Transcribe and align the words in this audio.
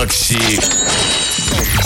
Макси 0.00 0.58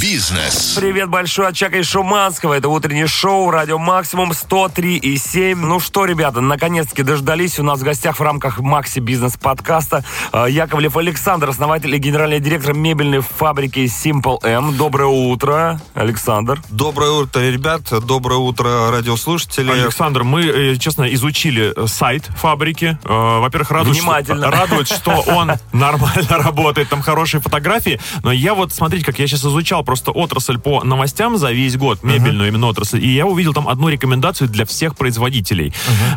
Бизнес. 0.00 0.74
Привет 0.76 1.08
большой 1.08 1.48
от 1.48 1.54
Чака 1.56 1.78
и 1.78 1.82
Шуманского. 1.82 2.52
Это 2.54 2.68
утреннее 2.68 3.06
шоу 3.06 3.50
«Радио 3.50 3.78
Максимум» 3.78 4.32
103,7. 4.32 5.54
Ну 5.54 5.80
что, 5.80 6.04
ребята, 6.04 6.40
наконец-таки 6.42 7.02
дождались. 7.02 7.58
У 7.58 7.62
нас 7.62 7.80
в 7.80 7.82
гостях 7.84 8.18
в 8.18 8.22
рамках 8.22 8.58
Макси 8.60 8.98
Бизнес 8.98 9.36
подкаста 9.38 10.04
э, 10.32 10.46
Яковлев 10.50 10.96
Александр, 10.98 11.48
основатель 11.48 11.94
и 11.94 11.98
генеральный 11.98 12.38
директор 12.40 12.74
мебельной 12.74 13.20
фабрики 13.20 13.78
Simple 13.86 14.38
M. 14.44 14.76
Доброе 14.76 15.06
утро, 15.06 15.80
Александр. 15.94 16.60
Доброе 16.68 17.10
утро, 17.12 17.40
ребят. 17.40 17.82
Доброе 18.04 18.40
утро, 18.40 18.90
радиослушатели. 18.90 19.70
Александр, 19.70 20.22
мы, 20.24 20.42
э, 20.42 20.76
честно, 20.76 21.04
изучили 21.14 21.72
сайт 21.86 22.24
фабрики. 22.36 22.98
Э, 23.04 23.38
Во-первых, 23.40 23.70
радует, 23.70 23.96
Внимательно. 23.96 24.48
что, 24.48 24.50
радует, 24.50 24.88
что 24.88 25.10
он 25.34 25.52
нормально 25.72 26.26
работает, 26.38 26.90
там 26.90 27.00
хорошие 27.00 27.40
фотографии. 27.40 27.98
Но 28.22 28.32
я 28.32 28.54
вот, 28.54 28.72
смотрите, 28.74 29.04
как 29.06 29.18
я 29.18 29.26
сейчас 29.26 29.44
изучал 29.54 29.84
просто 29.84 30.10
отрасль 30.10 30.58
по 30.58 30.82
новостям 30.84 31.38
за 31.38 31.52
весь 31.52 31.76
год, 31.76 32.02
мебельную 32.02 32.48
именно 32.48 32.66
отрасль, 32.66 33.02
и 33.02 33.08
я 33.08 33.26
увидел 33.26 33.54
там 33.54 33.68
одну 33.68 33.88
рекомендацию 33.88 34.48
для 34.48 34.64
всех 34.66 34.96
производителей. 34.96 35.72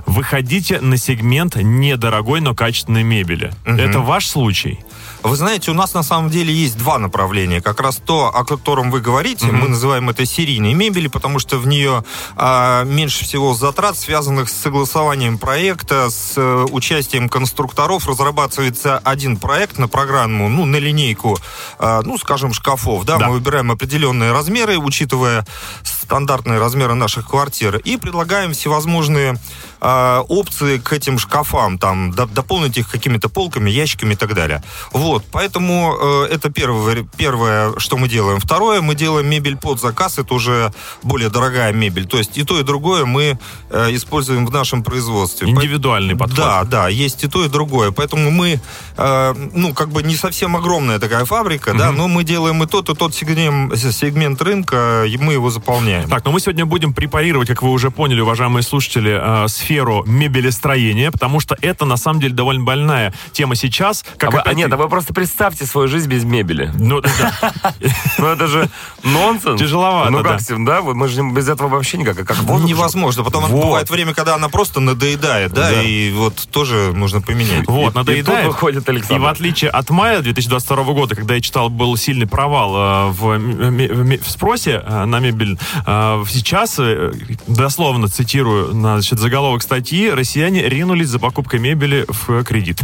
Выходите 0.05 0.81
на 0.81 0.97
сегмент 0.97 1.55
недорогой, 1.55 2.41
но 2.41 2.55
качественной 2.55 3.03
мебели. 3.03 3.53
Это 3.65 3.99
ваш 3.99 4.27
случай? 4.27 4.79
Вы 5.23 5.35
знаете, 5.35 5.71
у 5.71 5.73
нас 5.73 5.93
на 5.93 6.03
самом 6.03 6.29
деле 6.29 6.53
есть 6.53 6.77
два 6.77 6.99
направления. 6.99 7.61
Как 7.61 7.81
раз 7.81 7.97
то, 7.97 8.27
о 8.27 8.45
котором 8.45 8.91
вы 8.91 9.01
говорите, 9.01 9.47
мы 9.47 9.67
называем 9.67 10.09
это 10.09 10.25
серийной 10.25 10.73
мебели, 10.73 11.07
потому 11.07 11.39
что 11.39 11.57
в 11.57 11.67
нее 11.67 12.03
а, 12.35 12.83
меньше 12.83 13.25
всего 13.25 13.53
затрат, 13.53 13.97
связанных 13.97 14.49
с 14.49 14.53
согласованием 14.53 15.37
проекта, 15.37 16.09
с 16.09 16.33
э, 16.37 16.65
участием 16.71 17.29
конструкторов. 17.29 18.07
Разрабатывается 18.07 18.99
один 18.99 19.37
проект 19.37 19.77
на 19.77 19.87
программу, 19.87 20.49
ну, 20.49 20.65
на 20.65 20.77
линейку, 20.77 21.37
а, 21.79 22.01
ну, 22.03 22.17
скажем, 22.17 22.53
шкафов. 22.53 23.03
Да, 23.05 23.17
Да. 23.17 23.26
Мы 23.27 23.33
выбираем 23.33 23.71
определенные 23.71 24.31
размеры, 24.31 24.77
учитывая 24.77 25.45
стандартные 25.83 26.59
размеры 26.59 26.93
наших 26.93 27.27
квартир, 27.27 27.77
и 27.77 27.97
предлагаем 27.97 28.53
всевозможные 28.53 29.37
а, 29.79 30.21
опции 30.21 30.77
к 30.77 30.93
этим 30.93 31.19
шкафам, 31.19 31.77
там, 31.77 32.11
до- 32.11 32.25
дополнить 32.25 32.77
их 32.77 32.89
какими-то 32.89 33.29
полками, 33.29 33.69
ящиками 33.69 34.13
и 34.13 34.15
так 34.15 34.33
далее. 34.33 34.63
Вот, 34.91 35.23
поэтому 35.31 35.95
э, 35.99 36.27
это 36.31 36.49
первое, 36.49 37.07
первое, 37.17 37.73
что 37.77 37.97
мы 37.97 38.07
делаем. 38.09 38.39
Второе, 38.39 38.81
мы 38.81 38.95
делаем 38.95 39.29
мебель 39.29 39.57
под 39.57 39.79
заказ, 39.79 40.17
это 40.17 40.33
уже 40.33 40.71
более 41.03 41.29
дорогая 41.29 41.73
мебель. 41.73 42.05
То 42.05 42.17
есть 42.17 42.37
и 42.37 42.43
то, 42.43 42.59
и 42.59 42.63
другое 42.63 43.05
мы 43.05 43.39
э, 43.69 43.95
используем 43.95 44.45
в 44.45 44.51
нашем 44.51 44.83
производстве. 44.83 45.49
Индивидуальный 45.49 46.15
подход. 46.15 46.37
Да, 46.37 46.63
да, 46.63 46.87
есть 46.87 47.23
и 47.23 47.27
то, 47.27 47.45
и 47.45 47.49
другое. 47.49 47.91
Поэтому 47.91 48.31
мы, 48.31 48.59
э, 48.97 49.33
ну, 49.53 49.73
как 49.73 49.89
бы 49.89 50.03
не 50.03 50.15
совсем 50.15 50.55
огромная 50.55 50.99
такая 50.99 51.25
фабрика, 51.25 51.73
да, 51.73 51.91
но 51.91 52.07
мы 52.07 52.23
делаем 52.23 52.63
и 52.63 52.67
тот, 52.67 52.89
и 52.89 52.95
тот 52.95 53.13
сегмент, 53.15 53.77
сегмент 53.77 54.41
рынка, 54.41 55.05
и 55.07 55.17
мы 55.17 55.33
его 55.33 55.49
заполняем. 55.49 56.09
Так, 56.09 56.25
но 56.25 56.31
мы 56.31 56.39
сегодня 56.39 56.65
будем 56.65 56.93
препарировать, 56.93 57.47
как 57.47 57.61
вы 57.61 57.71
уже 57.71 57.91
поняли, 57.91 58.21
уважаемые 58.21 58.63
слушатели, 58.63 59.19
э, 59.21 59.47
сферу 59.67 60.03
мебелестроения, 60.07 61.11
потому 61.11 61.41
что 61.41 61.57
это, 61.61 61.83
на 61.85 61.97
самом 61.97 62.21
деле, 62.21 62.33
довольно 62.33 62.63
больная 62.63 63.13
тема 63.33 63.55
сейчас. 63.55 64.05
Как 64.17 64.29
А 64.29 64.31
вы- 64.31 64.37
а 64.39 64.41
опять- 64.43 64.55
нет, 64.55 64.71
а 64.71 64.77
вы 64.77 64.87
просто 64.87 65.13
представьте 65.13 65.65
свою 65.65 65.89
жизнь 65.89 66.07
без 66.09 66.23
мебели. 66.23 66.71
Ну, 66.79 67.01
да. 67.01 67.33
Ну 68.17 68.27
это 68.27 68.47
же 68.47 68.69
нонсенс. 69.03 69.59
Тяжеловато, 69.59 70.09
Ну 70.11 70.23
как, 70.23 70.41
да. 70.65 70.81
Мы 70.81 71.07
же 71.09 71.21
без 71.31 71.49
этого 71.49 71.67
вообще 71.67 71.97
никак. 71.97 72.15
Как 72.25 72.37
Невозможно. 72.43 73.23
Потом 73.25 73.51
бывает 73.51 73.89
время, 73.89 74.13
когда 74.13 74.35
она 74.35 74.47
просто 74.47 74.79
надоедает, 74.79 75.51
да, 75.51 75.81
и 75.81 76.11
вот 76.13 76.47
тоже 76.51 76.93
нужно 76.93 77.21
поменять. 77.21 77.67
Вот, 77.67 77.93
надоедает. 77.93 78.39
и 78.39 78.43
тут 78.45 78.53
выходит 78.53 78.87
Александр. 78.89 79.15
И 79.15 79.19
в 79.19 79.27
отличие 79.27 79.69
от 79.69 79.89
мая 79.89 80.21
2022 80.21 80.83
года, 80.93 81.15
когда 81.15 81.35
я 81.35 81.41
читал, 81.41 81.69
был 81.69 81.95
сильный 81.97 82.25
провал 82.27 83.09
э, 83.09 83.11
в, 83.11 83.31
м- 83.31 84.17
в 84.21 84.29
спросе 84.29 84.81
э, 84.85 85.05
на 85.05 85.19
мебель, 85.19 85.57
э, 85.85 86.23
сейчас, 86.29 86.75
э, 86.79 87.11
дословно 87.47 88.07
цитирую, 88.07 88.71
значит, 88.71 89.19
заголовок 89.19 89.56
статьи, 89.63 90.09
россияне 90.09 90.67
ринулись 90.67 91.07
за 91.09 91.19
покупкой 91.19 91.59
мебели 91.59 92.05
в 92.07 92.43
кредит. 92.43 92.79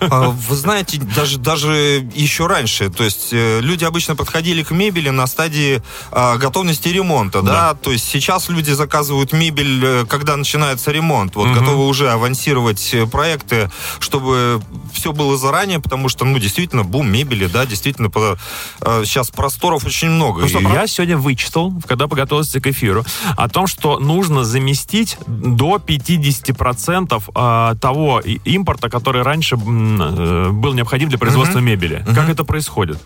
А, 0.00 0.28
Вы 0.30 0.56
знаете, 0.56 0.98
даже, 0.98 1.38
даже 1.38 2.08
еще 2.14 2.46
раньше, 2.46 2.90
то 2.90 3.04
есть 3.04 3.28
э, 3.32 3.60
люди 3.60 3.84
обычно 3.84 4.14
подходили 4.16 4.62
к 4.62 4.70
мебели 4.70 5.10
на 5.10 5.26
стадии 5.26 5.82
а, 6.10 6.36
готовности 6.36 6.88
ремонта, 6.88 7.42
да? 7.42 7.74
то 7.74 7.90
есть 7.92 8.04
сейчас 8.08 8.48
люди 8.48 8.70
заказывают 8.72 9.32
мебель, 9.32 9.84
э, 9.84 10.06
когда 10.08 10.36
начинается 10.36 10.92
ремонт, 10.92 11.34
вот 11.36 11.48
готовы 11.54 11.86
уже 11.86 12.10
авансировать 12.10 12.94
э, 12.94 13.06
проекты, 13.06 13.70
чтобы 14.00 14.60
все 14.92 15.12
было 15.12 15.36
заранее, 15.36 15.80
потому 15.80 16.08
что, 16.08 16.24
ну, 16.24 16.38
действительно, 16.38 16.84
бум 16.84 17.10
мебели, 17.10 17.46
да, 17.46 17.66
действительно, 17.66 18.10
по- 18.10 18.38
сейчас 19.04 19.30
просторов 19.30 19.84
очень 19.84 20.10
много. 20.10 20.42
Ну 20.42 20.48
что, 20.48 20.60
я 20.60 20.86
сегодня 20.86 21.16
вычитал, 21.16 21.72
когда 21.86 22.06
подготовился 22.08 22.60
к 22.60 22.66
эфиру, 22.66 23.04
о 23.36 23.48
том, 23.48 23.66
что 23.66 23.98
нужно 23.98 24.44
заместить 24.44 25.16
до 25.26 25.78
50% 26.16 27.22
а, 27.34 27.74
того 27.76 28.20
импорта, 28.20 28.88
который 28.88 29.22
раньше 29.22 29.56
э, 29.56 30.50
был 30.50 30.74
необходим 30.74 31.08
для 31.08 31.18
производства 31.18 31.58
мебели. 31.58 32.04
Как 32.14 32.28
это 32.28 32.44
происходит? 32.44 32.98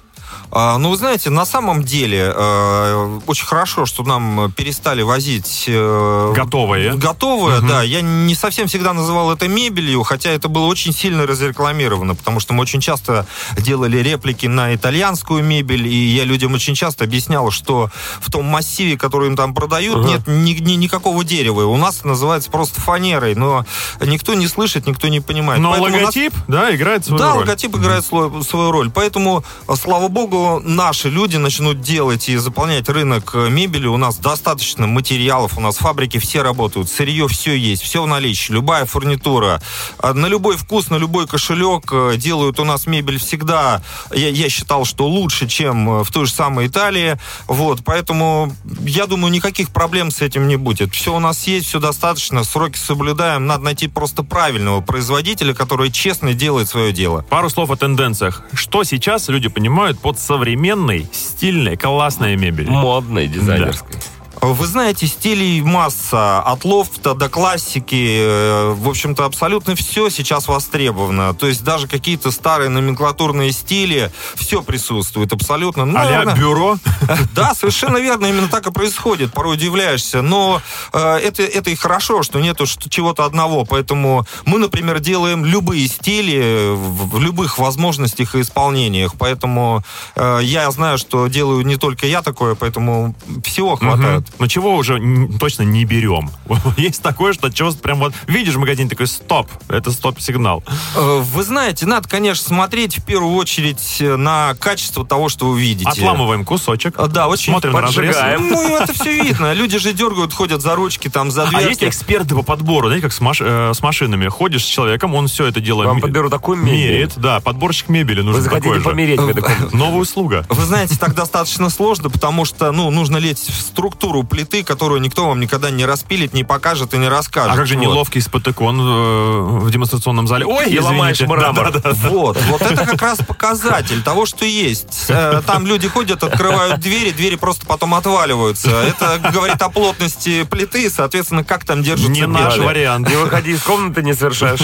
А, 0.51 0.79
ну, 0.79 0.91
вы 0.91 0.97
знаете, 0.97 1.29
на 1.31 1.45
самом 1.45 1.83
деле 1.83 2.33
э, 2.35 3.21
очень 3.27 3.45
хорошо, 3.45 3.85
что 3.85 4.05
нам 4.05 4.53
перестали 4.53 5.03
возить... 5.03 5.65
э, 5.67 6.33
Готовые. 6.35 6.95
Готовое, 6.95 7.61
да. 7.61 7.83
Я 7.83 8.01
не 8.01 8.35
совсем 8.35 8.69
всегда 8.69 8.93
называл 8.93 9.33
это 9.33 9.49
мебелью, 9.49 10.03
хотя 10.03 10.31
это 10.31 10.49
было 10.49 10.67
очень 10.67 10.93
сильно 10.93 11.27
разрекламировано, 11.27 12.15
потому 12.15 12.41
что 12.41 12.55
мы 12.55 12.63
очень 12.63 12.81
часто 12.81 13.27
делали 13.59 13.99
реплики 13.99 14.47
на 14.47 14.75
итальянскую 14.75 15.43
мебель, 15.45 15.87
и 15.89 15.97
я 16.15 16.25
людям 16.25 16.55
очень 16.55 16.75
часто 16.75 17.05
объяснял, 17.05 17.51
что 17.51 17.91
в 18.21 18.31
том 18.31 18.45
массиве, 18.47 18.97
который 18.97 19.29
им 19.29 19.37
там 19.37 19.53
продают, 19.55 19.97
Ага. 19.99 20.09
нет 20.09 20.27
ни- 20.29 20.53
ни- 20.61 20.77
никакого 20.77 21.25
дерева. 21.25 21.65
У 21.67 21.77
нас 21.77 21.99
это 21.99 22.09
называется 22.09 22.51
просто 22.51 22.81
фанерой, 22.81 23.35
но 23.35 23.67
никто 24.01 24.35
не 24.35 24.47
слышит, 24.47 24.87
никто 24.87 25.09
не 25.09 25.21
понимает. 25.21 25.61
Но 25.61 25.71
Поэтому 25.71 25.89
у 25.89 26.01
нас- 26.01 26.03
логотип, 26.17 26.35
да, 26.49 26.75
играет 26.75 27.05
свою 27.05 27.19
да, 27.19 27.31
роль. 27.33 27.39
логотип 27.41 27.77
играет 27.77 28.05
свою 28.05 28.71
роль. 28.71 28.91
Поэтому, 28.91 29.45
э, 29.69 29.75
слава 29.77 30.09
богу, 30.09 30.36
наши 30.65 31.11
люди 31.11 31.37
начнут 31.37 31.81
делать 31.81 32.29
и 32.29 32.37
заполнять 32.37 32.89
рынок 32.89 33.33
э, 33.35 33.49
мебели. 33.49 33.87
У 33.87 33.97
нас 33.97 34.19
достаточно 34.19 34.87
материалов, 34.87 35.59
у 35.59 35.61
нас 35.61 35.77
фабрики 35.77 36.19
все 36.19 36.43
работают, 36.43 36.89
сырье 36.89 37.29
все 37.29 37.55
есть, 37.55 37.83
все 37.83 38.03
в 38.03 38.07
наличии, 38.07 38.53
любая 38.53 38.87
фурнитура. 38.87 39.61
А 39.99 40.15
На 40.15 40.27
любой 40.27 40.57
вкус, 40.57 40.91
на 40.91 40.97
любой 40.97 41.27
кошелек 41.27 41.85
э, 41.93 42.17
делают 42.17 42.61
у 42.61 42.65
нас 42.65 42.87
мебель 42.87 43.19
всегда. 43.19 43.83
Я, 44.15 44.29
я 44.29 44.49
считал, 44.49 44.85
что 44.85 45.07
лучше, 45.07 45.47
чем 45.49 46.01
э, 46.01 46.05
в 46.05 46.11
той 46.11 46.27
же 46.27 46.33
самой 46.33 46.67
Италии. 46.67 47.19
Вот, 47.47 47.81
поэтому 47.85 48.53
я 48.85 49.07
думаю, 49.07 49.33
никаких 49.33 49.71
проблем 49.71 50.11
с 50.11 50.23
этим 50.23 50.49
не 50.49 50.57
будет. 50.57 50.95
Все 50.95 51.15
у 51.15 51.19
нас 51.19 51.47
есть, 51.47 51.67
все 51.67 51.81
достаточно, 51.81 52.45
сроки 52.45 52.79
соблюдаем. 52.79 53.47
Надо 53.47 53.65
найти 53.65 53.89
просто 53.89 54.23
правильного 54.23 54.81
производителя, 54.81 55.55
который 55.55 55.91
честно 55.91 56.35
делает 56.35 56.69
свое 56.69 56.93
дело. 56.93 57.23
Пару 57.29 57.51
слов 57.51 57.71
о 57.71 57.77
тенденциях. 57.77 58.43
Что 58.53 58.85
сейчас 58.85 59.29
люди 59.29 59.49
понимают 59.49 59.99
под 59.99 60.19
современной, 60.27 61.07
стильной, 61.13 61.77
классной 61.77 62.37
мебелью? 62.37 62.73
Модной, 62.73 63.29
дизайнерской. 63.29 63.97
Вы 64.43 64.67
знаете, 64.67 65.07
стилей 65.07 65.61
масса, 65.63 66.41
от 66.41 66.65
лофта 66.65 67.15
до 67.15 67.29
классики, 67.29 68.19
э, 68.21 68.75
в 68.77 68.89
общем-то, 68.89 69.25
абсолютно 69.25 69.75
все 69.75 70.11
сейчас 70.11 70.47
востребовано. 70.47 71.35
То 71.35 71.47
есть 71.47 71.65
даже 71.65 71.89
какие-то 71.89 72.31
старые 72.31 72.69
номенклатурные 72.69 73.53
стили, 73.53 74.13
все 74.35 74.63
присутствует 74.63 75.33
абсолютно. 75.33 75.85
Ну, 75.85 75.99
А-ля 75.99 76.11
наверное, 76.11 76.37
бюро? 76.37 76.77
Да, 77.35 77.55
совершенно 77.55 77.99
верно, 77.99 78.27
именно 78.27 78.49
так 78.49 78.67
и 78.67 78.71
происходит. 78.71 79.33
Порой 79.33 79.55
удивляешься, 79.55 80.23
но 80.23 80.61
э, 80.93 81.17
это, 81.17 81.43
это 81.43 81.71
и 81.71 81.75
хорошо, 81.75 82.23
что 82.23 82.41
нету 82.41 82.67
чего-то 82.67 83.25
одного. 83.25 83.65
Поэтому 83.65 84.27
мы, 84.45 84.59
например, 84.59 85.01
делаем 85.01 85.45
любые 85.45 85.89
стили 85.89 86.75
в, 86.75 87.17
в 87.17 87.21
любых 87.21 87.59
возможностях 87.59 88.35
и 88.35 88.43
исполнениях. 88.43 89.15
Поэтому 89.19 89.83
э, 90.15 90.41
я 90.43 90.71
знаю, 90.71 90.99
что 90.99 91.27
делаю 91.29 91.65
не 91.65 91.77
только 91.77 92.07
я 92.07 92.23
такое, 92.23 92.55
поэтому 92.55 93.15
всего 93.45 93.77
хватает. 93.77 94.26
Но 94.39 94.47
чего 94.47 94.75
уже 94.77 95.01
точно 95.39 95.63
не 95.63 95.85
берем? 95.85 96.31
Есть 96.77 97.03
такое, 97.03 97.33
что 97.33 97.51
чего 97.51 97.73
прям 97.73 97.99
вот 98.01 98.13
видишь 98.27 98.55
в 98.55 98.59
магазине 98.59 98.89
такой 98.91 99.07
стоп, 99.07 99.49
это 99.69 99.91
стоп-сигнал. 99.91 100.63
Э, 100.95 101.21
Вы 101.23 101.43
знаете, 101.43 101.87
надо, 101.87 102.09
конечно, 102.09 102.45
смотреть 102.47 102.99
в 102.99 103.05
первую 103.05 103.35
очередь 103.35 103.97
э, 104.01 104.17
на 104.17 104.55
качество 104.61 105.07
того, 105.07 105.29
что 105.29 105.47
вы 105.49 105.61
видите. 105.61 105.89
Отламываем 105.89 106.45
кусочек, 106.45 106.95
А, 106.99 107.07
Да, 107.07 107.29
очень 107.29 107.53
смотрим 107.53 107.73
на 107.73 107.81
разрез. 107.83 108.15
поджигаем. 108.15 108.49
Ну, 108.51 108.77
это 108.77 108.93
все 108.93 109.23
видно. 109.23 109.53
Люди 109.53 109.79
же 109.79 109.93
дергают, 109.93 110.33
ходят 110.33 110.61
за 110.63 110.75
ручки, 110.75 111.09
там, 111.09 111.31
за 111.31 111.45
А 111.45 111.47
дверки. 111.47 111.69
есть 111.69 111.85
эксперты 111.85 112.35
по 112.35 112.43
подбору, 112.43 112.89
знаете, 112.89 113.03
как 113.03 113.13
с, 113.13 113.21
маш- 113.21 113.41
э, 113.41 113.73
с 113.75 113.83
машинами. 113.83 114.29
Ходишь 114.29 114.65
с 114.65 114.69
человеком, 114.69 115.15
он 115.15 115.29
все 115.29 115.47
это 115.47 115.61
дело 115.61 115.85
Вам 115.85 116.01
подберу 116.01 116.29
такую 116.31 116.59
мебель. 116.59 116.79
меряет. 116.91 117.13
Да, 117.17 117.41
подборщик 117.41 117.89
мебели 117.89 118.21
нужен 118.21 118.41
Вы 118.41 118.43
захотите 118.43 118.75
же. 118.75 118.81
помереть 118.83 119.21
в 119.21 119.29
этой 119.29 119.43
комнате? 119.43 119.77
Новая 119.77 120.01
услуга. 120.01 120.45
Вы 120.49 120.65
знаете, 120.65 120.97
так 120.99 121.15
достаточно 121.15 121.71
сложно, 121.71 122.11
потому 122.11 122.45
что, 122.45 122.73
ну, 122.73 122.91
нужно 122.91 123.17
лезть 123.17 123.49
в 123.51 123.61
структуру 123.61 124.16
текстуру 124.17 124.25
плиты, 124.25 124.63
которую 124.65 125.01
никто 125.01 125.29
вам 125.29 125.41
никогда 125.41 125.71
не 125.71 125.85
распилит, 125.85 126.33
не 126.35 126.45
покажет 126.45 126.95
и 126.95 126.99
не 126.99 127.09
расскажет. 127.09 127.53
А 127.53 127.57
как 127.57 127.67
же 127.67 127.75
Вот. 127.77 127.83
неловкий 127.83 128.21
спотыкон 128.21 128.81
э, 128.81 129.41
в 129.61 129.71
демонстрационном 129.71 130.27
зале? 130.27 130.47
Ой, 130.47 130.71
И 130.71 130.79
ломаешь 130.79 131.21
мрамор. 131.21 131.73
Да, 131.73 131.81
да, 131.81 131.93
да. 131.93 132.09
Вот, 132.09 132.39
вот 132.49 132.63
это 132.63 132.87
как 132.87 133.03
раз 133.03 133.19
показатель 133.19 134.03
того, 134.03 134.27
что 134.27 134.45
есть. 134.45 135.07
Э, 135.09 135.43
Там 135.47 135.67
люди 135.67 135.89
ходят, 135.89 136.23
открывают 136.23 136.81
двери, 136.81 137.11
двери 137.11 137.37
просто 137.37 137.67
потом 137.67 137.95
отваливаются. 137.95 138.71
Это 138.71 139.19
говорит 139.33 139.61
о 139.61 139.69
плотности 139.69 140.45
плиты, 140.45 140.89
соответственно, 140.91 141.45
как 141.45 141.65
там 141.65 141.83
держится 141.83 142.11
Не 142.11 142.27
наш 142.27 142.59
вариант. 142.59 143.09
Не 143.09 143.17
выходи 143.17 143.53
из 143.53 143.63
комнаты, 143.63 144.03
не. 144.03 144.13
А, 144.13 144.57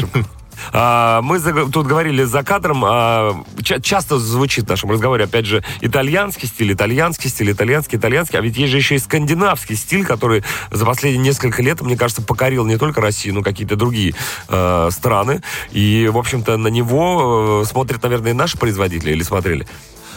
мы 0.73 1.39
за- 1.39 1.67
тут 1.71 1.87
говорили 1.87 2.25
за 2.25 2.43
кадром, 2.43 2.85
а, 2.85 3.43
ча- 3.63 3.81
часто 3.81 4.19
звучит 4.19 4.67
в 4.67 4.69
нашем 4.69 4.91
разговоре, 4.91 5.25
опять 5.25 5.47
же, 5.47 5.63
итальянский 5.81 6.49
стиль, 6.49 6.73
итальянский 6.73 7.31
стиль, 7.31 7.53
итальянский, 7.53 7.99
итальянский, 7.99 8.39
а 8.39 8.43
ведь 8.43 8.57
есть 8.57 8.71
же 8.71 8.77
еще 8.79 8.95
и 8.97 8.99
скандинавский 8.99 9.77
стиль, 9.77 10.05
который 10.05 10.45
за 10.71 10.85
последние 10.85 11.23
несколько 11.25 11.63
лет, 11.63 11.81
мне 11.81 11.97
кажется, 11.97 12.23
покорил 12.23 12.65
не 12.67 12.77
только 12.79 13.01
Россию, 13.01 13.35
но 13.35 13.43
какие-то 13.43 13.77
другие 13.77 14.15
э, 14.49 14.89
страны. 14.93 15.43
И, 15.71 16.09
в 16.13 16.19
общем-то, 16.19 16.57
на 16.57 16.69
него 16.69 17.63
э, 17.63 17.67
смотрят, 17.69 18.03
наверное, 18.03 18.31
и 18.33 18.35
наши 18.35 18.57
производители 18.59 19.13
или 19.13 19.23
смотрели. 19.23 19.67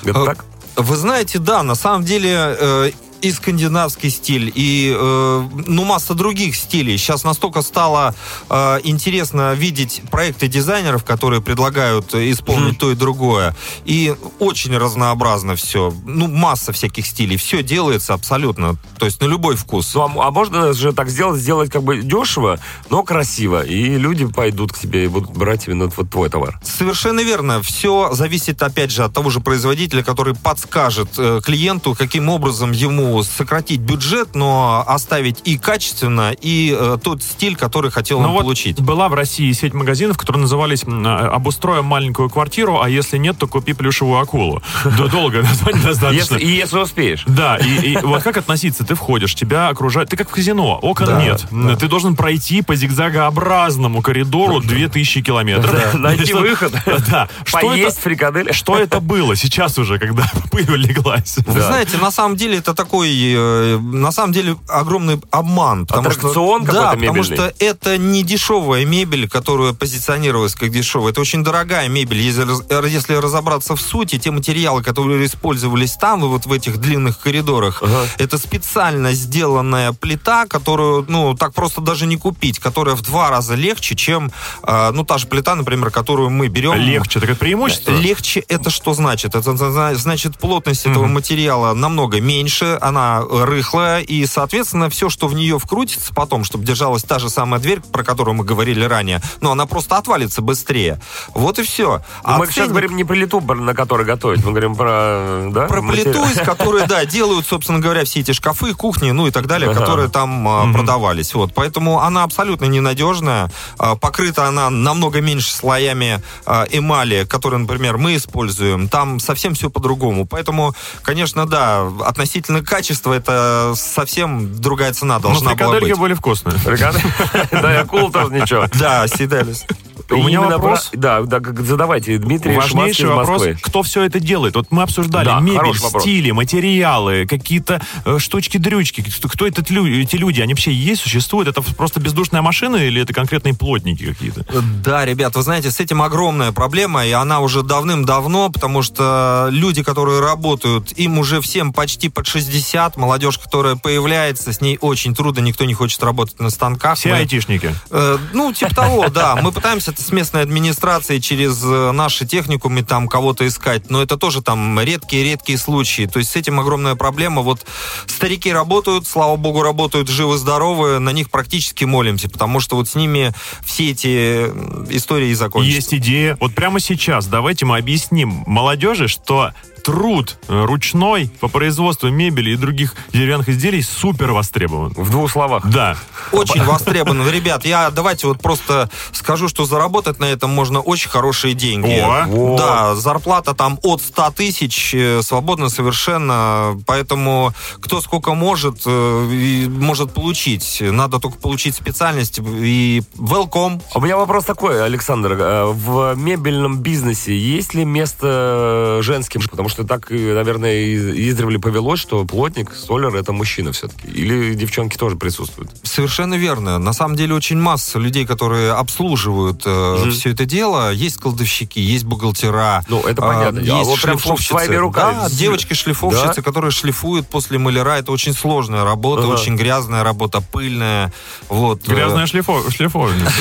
Это 0.04 0.20
Э, 0.22 0.26
так? 0.26 0.46
Вы 0.78 0.96
знаете, 0.98 1.40
да, 1.40 1.64
на 1.64 1.76
самом 1.76 2.04
деле 2.04 2.30
э, 2.36 2.92
и 3.22 3.32
скандинавский 3.32 4.10
стиль, 4.10 4.52
и 4.54 4.96
э, 4.96 5.48
ну 5.68 5.84
масса 5.84 6.14
других 6.14 6.56
стилей. 6.56 6.98
Сейчас 6.98 7.24
настолько 7.24 7.62
стало 7.62 8.16
э, 8.50 8.80
интересно 8.84 9.54
видеть 9.54 10.02
проекты 10.12 10.48
дизайнеров, 10.48 11.04
которые 11.04 11.42
предлагают 11.42 12.14
исполнить 12.14 12.78
то 12.78 12.92
и 12.92 12.96
другое. 12.96 13.56
И 13.86 14.16
очень 14.40 14.78
разнообразно 14.78 15.56
все. 15.56 15.94
Ну, 16.06 16.28
масса 16.28 16.72
всяких 16.72 17.06
стилей. 17.06 17.38
Все 17.38 17.64
делается 17.64 18.14
абсолютно. 18.14 18.78
То 18.98 19.06
есть 19.06 19.22
на 19.22 19.26
любой 19.26 19.56
вкус. 19.56 19.94
Ну, 19.96 20.02
а, 20.02 20.28
а 20.28 20.32
можно 20.32 20.74
же 20.74 20.94
так 20.94 21.10
сделать, 21.10 21.42
сделать 21.42 21.72
как 21.72 21.84
бы 21.84 22.02
дешево, 22.02 22.60
но 22.90 23.04
красиво, 23.04 23.64
и 23.64 23.98
люди 23.98 24.26
пойдут 24.26 24.74
к 24.74 24.80
тебе 24.80 25.06
и 25.06 25.08
будут 25.08 25.32
брать 25.32 25.68
именно 25.68 25.92
вот 25.96 26.10
твой 26.10 26.30
товар. 26.30 26.60
Совершенно 26.64 27.22
верно. 27.22 27.62
Все 27.62 28.14
зависит, 28.14 28.62
опять 28.62 28.92
же, 28.92 29.04
от 29.04 29.14
того 29.14 29.30
же 29.30 29.40
производителя, 29.40 30.04
который 30.04 30.36
подскажет 30.36 31.10
э, 31.18 31.42
клиенту, 31.44 31.96
каким 31.96 32.30
образом 32.30 32.72
ему 32.72 33.05
сократить 33.24 33.80
бюджет, 33.82 34.36
но 34.36 34.84
оставить 34.88 35.42
и 35.46 35.58
качественно, 35.58 36.32
и 36.32 36.76
э, 36.78 36.98
тот 37.04 37.24
стиль, 37.24 37.56
который 37.56 37.92
хотел 37.92 38.20
Ну 38.20 38.28
он 38.28 38.34
вот 38.34 38.42
получить. 38.44 38.80
была 38.82 39.10
в 39.10 39.14
России 39.14 39.52
сеть 39.54 39.74
магазинов, 39.74 40.18
которые 40.18 40.42
назывались 40.42 40.84
а, 40.88 41.30
«Обустроим 41.34 41.86
маленькую 41.86 42.30
квартиру, 42.30 42.82
а 42.82 42.90
если 42.90 43.18
нет, 43.18 43.38
то 43.38 43.48
купи 43.48 43.74
плюшевую 43.74 44.20
акулу». 44.20 44.62
Да, 44.98 45.08
Долгое 45.08 45.42
название 45.42 45.82
достаточно. 45.82 46.36
И 46.36 46.48
если 46.48 46.78
успеешь. 46.78 47.24
Да, 47.28 47.58
и, 47.58 47.98
вот 47.98 48.24
как 48.24 48.38
относиться? 48.38 48.86
Ты 48.86 48.96
входишь, 48.96 49.36
тебя 49.36 49.68
окружают... 49.70 50.10
Ты 50.10 50.18
как 50.18 50.30
в 50.30 50.32
казино, 50.32 50.80
окон 50.82 51.18
нет. 51.20 51.46
Ты 51.80 51.88
должен 51.88 52.16
пройти 52.16 52.62
по 52.62 52.76
зигзагообразному 52.76 54.02
коридору 54.02 54.60
2000 54.62 55.22
километров. 55.22 55.94
Найти 55.94 56.34
выход. 56.34 56.74
Да. 57.10 57.28
Что 57.44 57.60
Поесть 57.60 58.00
фрикадели. 58.00 58.52
что 58.52 58.78
это 58.78 59.00
было 59.00 59.36
сейчас 59.36 59.78
уже, 59.78 60.00
когда 60.00 60.24
пыль 60.52 60.70
леглась? 60.76 61.38
Вы 61.46 61.62
знаете, 61.62 61.98
на 61.98 62.10
самом 62.12 62.36
деле 62.36 62.58
это 62.58 62.74
такой, 62.74 62.95
э, 63.04 63.78
на 63.80 64.12
самом 64.12 64.34
деле 64.34 64.56
огромный 64.68 65.20
обман. 65.32 65.86
Потому 65.86 66.10
Аттракцион 66.10 66.64
что, 66.64 66.74
Да, 66.74 66.92
потому 66.92 67.14
мебельный. 67.14 67.36
что 67.36 67.54
это 67.60 67.98
не 67.98 68.24
дешевая 68.24 68.86
мебель, 68.86 69.28
которая 69.30 69.74
позиционировалась 69.74 70.56
как 70.56 70.70
дешевая. 70.70 71.12
Это 71.12 71.22
очень 71.22 71.44
дорогая 71.44 71.88
мебель. 71.90 72.20
Если, 72.22 72.46
если 72.90 73.14
разобраться 73.16 73.76
в 73.76 73.82
сути, 73.82 74.18
те 74.18 74.32
материалы, 74.32 74.84
которые 74.84 75.26
использовались 75.26 75.94
там, 75.94 76.22
вот 76.22 76.46
в 76.46 76.52
этих 76.52 76.78
длинных 76.78 77.20
коридорах, 77.20 77.82
это 78.18 78.38
специально 78.38 79.12
сделанная 79.14 79.92
плита, 79.94 80.46
которую, 80.48 81.06
ну, 81.08 81.36
так 81.36 81.54
просто 81.54 81.82
даже 81.82 82.06
не 82.06 82.18
купить, 82.18 82.60
которая 82.60 82.96
в 82.96 83.02
два 83.02 83.30
раза 83.30 83.56
легче, 83.56 83.96
чем, 83.96 84.32
э, 84.64 84.92
ну, 84.92 85.04
та 85.04 85.18
же 85.18 85.28
плита, 85.28 85.56
например, 85.56 85.92
которую 85.92 86.30
мы 86.30 86.48
берем. 86.48 86.76
Легче, 86.76 87.20
так 87.20 87.30
это 87.30 87.40
преимущество? 87.40 87.92
Легче 87.92 88.42
это 88.48 88.70
что 88.70 88.94
значит? 88.94 89.36
Это 89.36 89.56
зна- 89.56 89.96
значит 89.96 90.38
плотность 90.38 90.86
этого 90.86 91.08
материала 91.08 91.74
намного 91.74 92.20
меньше, 92.22 92.78
она 92.86 93.22
рыхлая, 93.22 94.02
и, 94.02 94.26
соответственно, 94.28 94.92
все, 94.92 95.10
что 95.10 95.28
в 95.28 95.34
нее 95.34 95.58
вкрутится 95.58 96.14
потом, 96.14 96.44
чтобы 96.44 96.66
держалась 96.66 97.04
та 97.04 97.18
же 97.18 97.30
самая 97.30 97.60
дверь, 97.60 97.82
про 97.82 98.04
которую 98.04 98.36
мы 98.36 98.44
говорили 98.44 98.84
ранее, 98.84 99.22
ну, 99.42 99.50
она 99.50 99.66
просто 99.66 99.98
отвалится 99.98 100.44
быстрее. 100.44 101.02
Вот 101.34 101.58
и 101.58 101.64
все. 101.64 102.02
Но 102.24 102.38
мы 102.38 102.48
сейчас 102.48 102.70
говорим 102.70 102.96
не 102.96 103.04
про 103.04 103.16
литу, 103.16 103.42
на 103.42 103.74
которой 103.74 104.06
готовить, 104.06 104.44
мы 104.46 104.52
говорим 104.52 104.76
про... 104.76 105.50
Да, 105.52 105.66
про 105.66 105.82
плиту, 105.82 106.24
из 106.26 106.40
которой, 106.46 106.86
да, 106.86 107.06
делают, 107.06 107.48
собственно 107.48 107.80
говоря, 107.80 108.06
все 108.06 108.20
эти 108.20 108.34
шкафы, 108.34 108.74
кухни, 108.76 109.10
ну 109.12 109.26
и 109.28 109.32
так 109.32 109.48
далее, 109.48 109.72
Ага. 109.72 109.80
которые 109.80 110.10
там 110.10 110.48
а, 110.48 110.72
продавались. 110.72 111.34
Вот, 111.34 111.54
поэтому 111.56 112.02
она 112.02 112.24
абсолютно 112.24 112.66
ненадежная. 112.66 113.50
А, 113.80 113.96
покрыта 113.96 114.48
она 114.48 114.70
намного 114.70 115.22
меньше 115.22 115.52
слоями 115.52 116.22
а, 116.46 116.66
эмали, 116.70 117.26
которые, 117.26 117.60
например, 117.62 117.98
мы 117.98 118.16
используем. 118.16 118.90
Там 118.90 119.20
совсем 119.20 119.56
все 119.56 119.72
по-другому. 119.72 120.28
Поэтому, 120.28 120.76
конечно, 121.02 121.48
да, 121.48 121.88
относительно 122.06 122.62
качества 122.76 123.14
это 123.14 123.74
совсем 123.78 124.60
другая 124.60 124.92
цена 124.92 125.16
Но 125.16 125.20
должна 125.22 125.56
была 125.56 125.80
быть. 125.80 125.98
были 125.98 126.14
вкусные. 126.14 126.58
Да, 127.52 127.74
и 127.74 127.78
акула 127.78 128.12
тоже 128.12 128.34
ничего. 128.34 128.66
Да, 128.78 129.08
съедались. 129.08 129.66
У 130.10 130.24
меня 130.24 130.42
вопрос. 130.42 130.90
про- 130.92 130.98
Да, 131.00 131.22
да, 131.22 131.40
задавайте. 131.64 132.18
Дмитрий 132.18 132.56
Важнейший 132.56 133.08
вопрос, 133.08 133.44
кто 133.62 133.84
все 133.84 134.04
это 134.04 134.20
делает? 134.20 134.56
Вот 134.56 134.68
мы 134.72 134.84
обсуждали 134.84 135.26
Да, 135.26 135.40
мебель, 135.40 135.76
стили, 136.00 136.32
материалы, 136.32 137.26
какие-то 137.28 137.82
э, 138.06 138.20
штучки-дрючки. 138.20 139.02
Кто, 139.02 139.28
кто 139.30 139.48
этот 139.48 139.70
лю- 139.70 139.88
эти 140.02 140.16
люди? 140.16 140.42
Они 140.42 140.54
вообще 140.54 140.72
есть, 140.74 141.02
существуют? 141.02 141.48
Это 141.50 141.62
просто 141.62 142.00
бездушная 142.00 142.42
машина 142.42 142.78
или 142.78 143.02
это 143.02 143.14
конкретные 143.14 143.54
плотники 143.56 144.06
какие-то? 144.06 144.46
Да, 144.84 145.06
ребят, 145.06 145.36
вы 145.36 145.42
знаете, 145.42 145.72
с 145.72 145.80
этим 145.80 146.02
огромная 146.02 146.52
проблема, 146.52 147.06
и 147.06 147.12
она 147.12 147.40
уже 147.40 147.64
давным-давно, 147.64 148.50
потому 148.50 148.82
что 148.84 149.48
люди, 149.52 149.84
которые 149.84 150.20
работают, 150.22 150.92
им 150.98 151.18
уже 151.20 151.42
всем 151.42 151.74
почти 151.74 152.10
под 152.10 152.28
60, 152.28 152.98
молодежь, 152.98 153.38
которая 153.40 153.76
появляется, 153.76 154.54
с 154.54 154.62
ней 154.62 154.78
очень 154.82 155.16
трудно, 155.16 155.40
никто 155.42 155.66
не 155.66 155.74
хочет 155.74 156.04
работать 156.04 156.40
на 156.40 156.50
станках. 156.50 156.98
Все 156.98 157.10
Мы- 157.10 157.18
айтишники. 157.18 157.74
Э, 157.90 158.18
ну, 158.34 158.54
типа 158.54 158.74
того, 158.76 159.10
да. 159.10 159.36
Мы 159.42 159.52
пытаемся 159.52 159.95
с 159.98 160.12
местной 160.12 160.42
администрацией 160.42 161.22
через 161.22 161.64
э, 161.64 161.92
наши 161.92 162.26
техникумы 162.26 162.84
там 162.84 163.08
кого-то 163.08 163.48
искать, 163.48 163.90
но 163.90 164.02
это 164.02 164.18
тоже 164.18 164.42
там 164.42 164.80
редкие-редкие 164.80 165.58
случаи. 165.58 166.06
То 166.06 166.20
есть 166.20 166.32
с 166.32 166.36
этим 166.36 166.60
огромная 166.60 166.96
проблема. 166.96 167.42
Вот 167.42 167.66
старики 168.08 168.52
работают, 168.52 169.08
слава 169.08 169.36
богу, 169.36 169.62
работают 169.62 170.10
живы-здоровы, 170.10 171.00
на 171.00 171.12
них 171.12 171.30
практически 171.30 171.86
молимся, 171.86 172.30
потому 172.30 172.60
что 172.60 172.76
вот 172.76 172.88
с 172.90 172.96
ними 172.96 173.34
все 173.64 173.92
эти 173.92 174.46
истории 174.90 175.30
и 175.30 175.34
закончатся. 175.34 175.76
Есть 175.76 175.94
идея. 175.94 176.38
Вот 176.40 176.54
прямо 176.54 176.80
сейчас 176.80 177.28
давайте 177.28 177.66
мы 177.66 177.78
объясним 177.78 178.44
молодежи, 178.46 179.08
что 179.08 179.52
труд 179.86 180.40
э, 180.48 180.66
ручной 180.66 181.30
по 181.40 181.48
производству 181.48 182.10
мебели 182.10 182.50
и 182.50 182.56
других 182.56 182.96
деревянных 183.14 183.50
изделий 183.50 183.84
супер 183.84 184.32
востребован. 184.32 184.92
В 184.96 185.12
двух 185.12 185.32
словах. 185.32 185.64
Да. 185.70 185.96
Очень 186.32 186.64
востребован. 186.64 187.30
Ребят, 187.30 187.66
я 187.66 187.92
давайте 187.92 188.26
вот 188.26 188.42
просто 188.42 188.90
скажу, 189.12 189.48
что 189.48 189.66
заработать 189.66 190.20
на 190.20 190.26
этом 190.26 190.50
можно 190.50 190.82
очень 190.82 191.10
хорошие 191.10 191.54
деньги. 191.54 192.02
О. 192.04 192.58
Да, 192.58 192.96
зарплата 192.96 193.54
там 193.54 193.80
от 193.84 194.02
100 194.02 194.32
тысяч, 194.32 194.96
э, 194.96 195.22
свободно 195.22 195.70
совершенно, 195.70 196.82
поэтому 196.88 197.54
кто 197.80 198.02
сколько 198.02 198.34
может, 198.34 198.82
э, 198.88 199.68
может 199.70 200.16
получить. 200.16 200.82
Надо 200.82 201.20
только 201.20 201.38
получить 201.38 201.76
специальность 201.76 202.40
и 202.40 203.04
welcome. 203.18 203.84
У 203.94 204.02
меня 204.02 204.18
вопрос 204.18 204.46
такой, 204.46 204.84
Александр. 204.84 205.36
В 205.36 206.16
мебельном 206.16 206.80
бизнесе 206.80 207.38
есть 207.38 207.76
ли 207.76 207.86
место 207.86 208.98
женским? 209.02 209.42
Потому 209.48 209.70
что 209.70 209.75
так, 209.84 210.12
э, 210.12 210.34
наверное, 210.34 210.84
из- 210.86 211.32
издревле 211.32 211.60
повелось, 211.60 212.00
что 212.00 212.24
плотник, 212.26 212.74
столяр— 212.76 213.16
это 213.16 213.34
мужчина 213.34 213.72
все-таки. 213.72 214.08
Или 214.08 214.54
девчонки 214.54 214.98
тоже 214.98 215.16
присутствуют? 215.16 215.72
Совершенно 215.84 216.36
верно. 216.36 216.78
На 216.78 216.94
самом 216.94 217.16
деле 217.18 217.34
очень 217.34 217.58
масса 217.60 217.98
людей, 218.00 218.26
которые 218.26 218.72
обслуживают 218.74 219.64
э, 219.66 220.10
все 220.12 220.32
это 220.32 220.46
дело. 220.46 220.94
Есть 220.94 221.18
кладовщики, 221.18 221.80
есть 221.80 222.06
бухгалтера. 222.06 222.84
Ну, 222.88 223.02
это 223.02 223.24
а, 223.24 223.34
понятно. 223.34 223.62
А 223.62 223.64
Есть 223.64 223.90
вот 223.90 224.02
прям 224.02 224.20
шлифовщицы. 224.20 224.54
своими 224.54 224.76
руками. 224.76 225.18
Да, 225.22 225.30
девочки-шлифовщицы, 225.30 226.36
Да. 226.36 226.42
которые 226.44 226.72
шлифуют 226.72 227.28
после 227.28 227.58
маляра. 227.58 227.98
Это 227.98 228.12
очень 228.12 228.34
сложная 228.34 228.84
работа, 228.84 229.24
Ага. 229.24 229.34
очень 229.34 229.56
грязная 229.56 230.04
работа, 230.04 230.42
пыльная. 230.42 231.12
Вот. 231.50 231.88
э, 231.88 231.92
Грязная 231.92 232.26
шлифо- 232.28 232.70
шлифовница. 232.72 233.32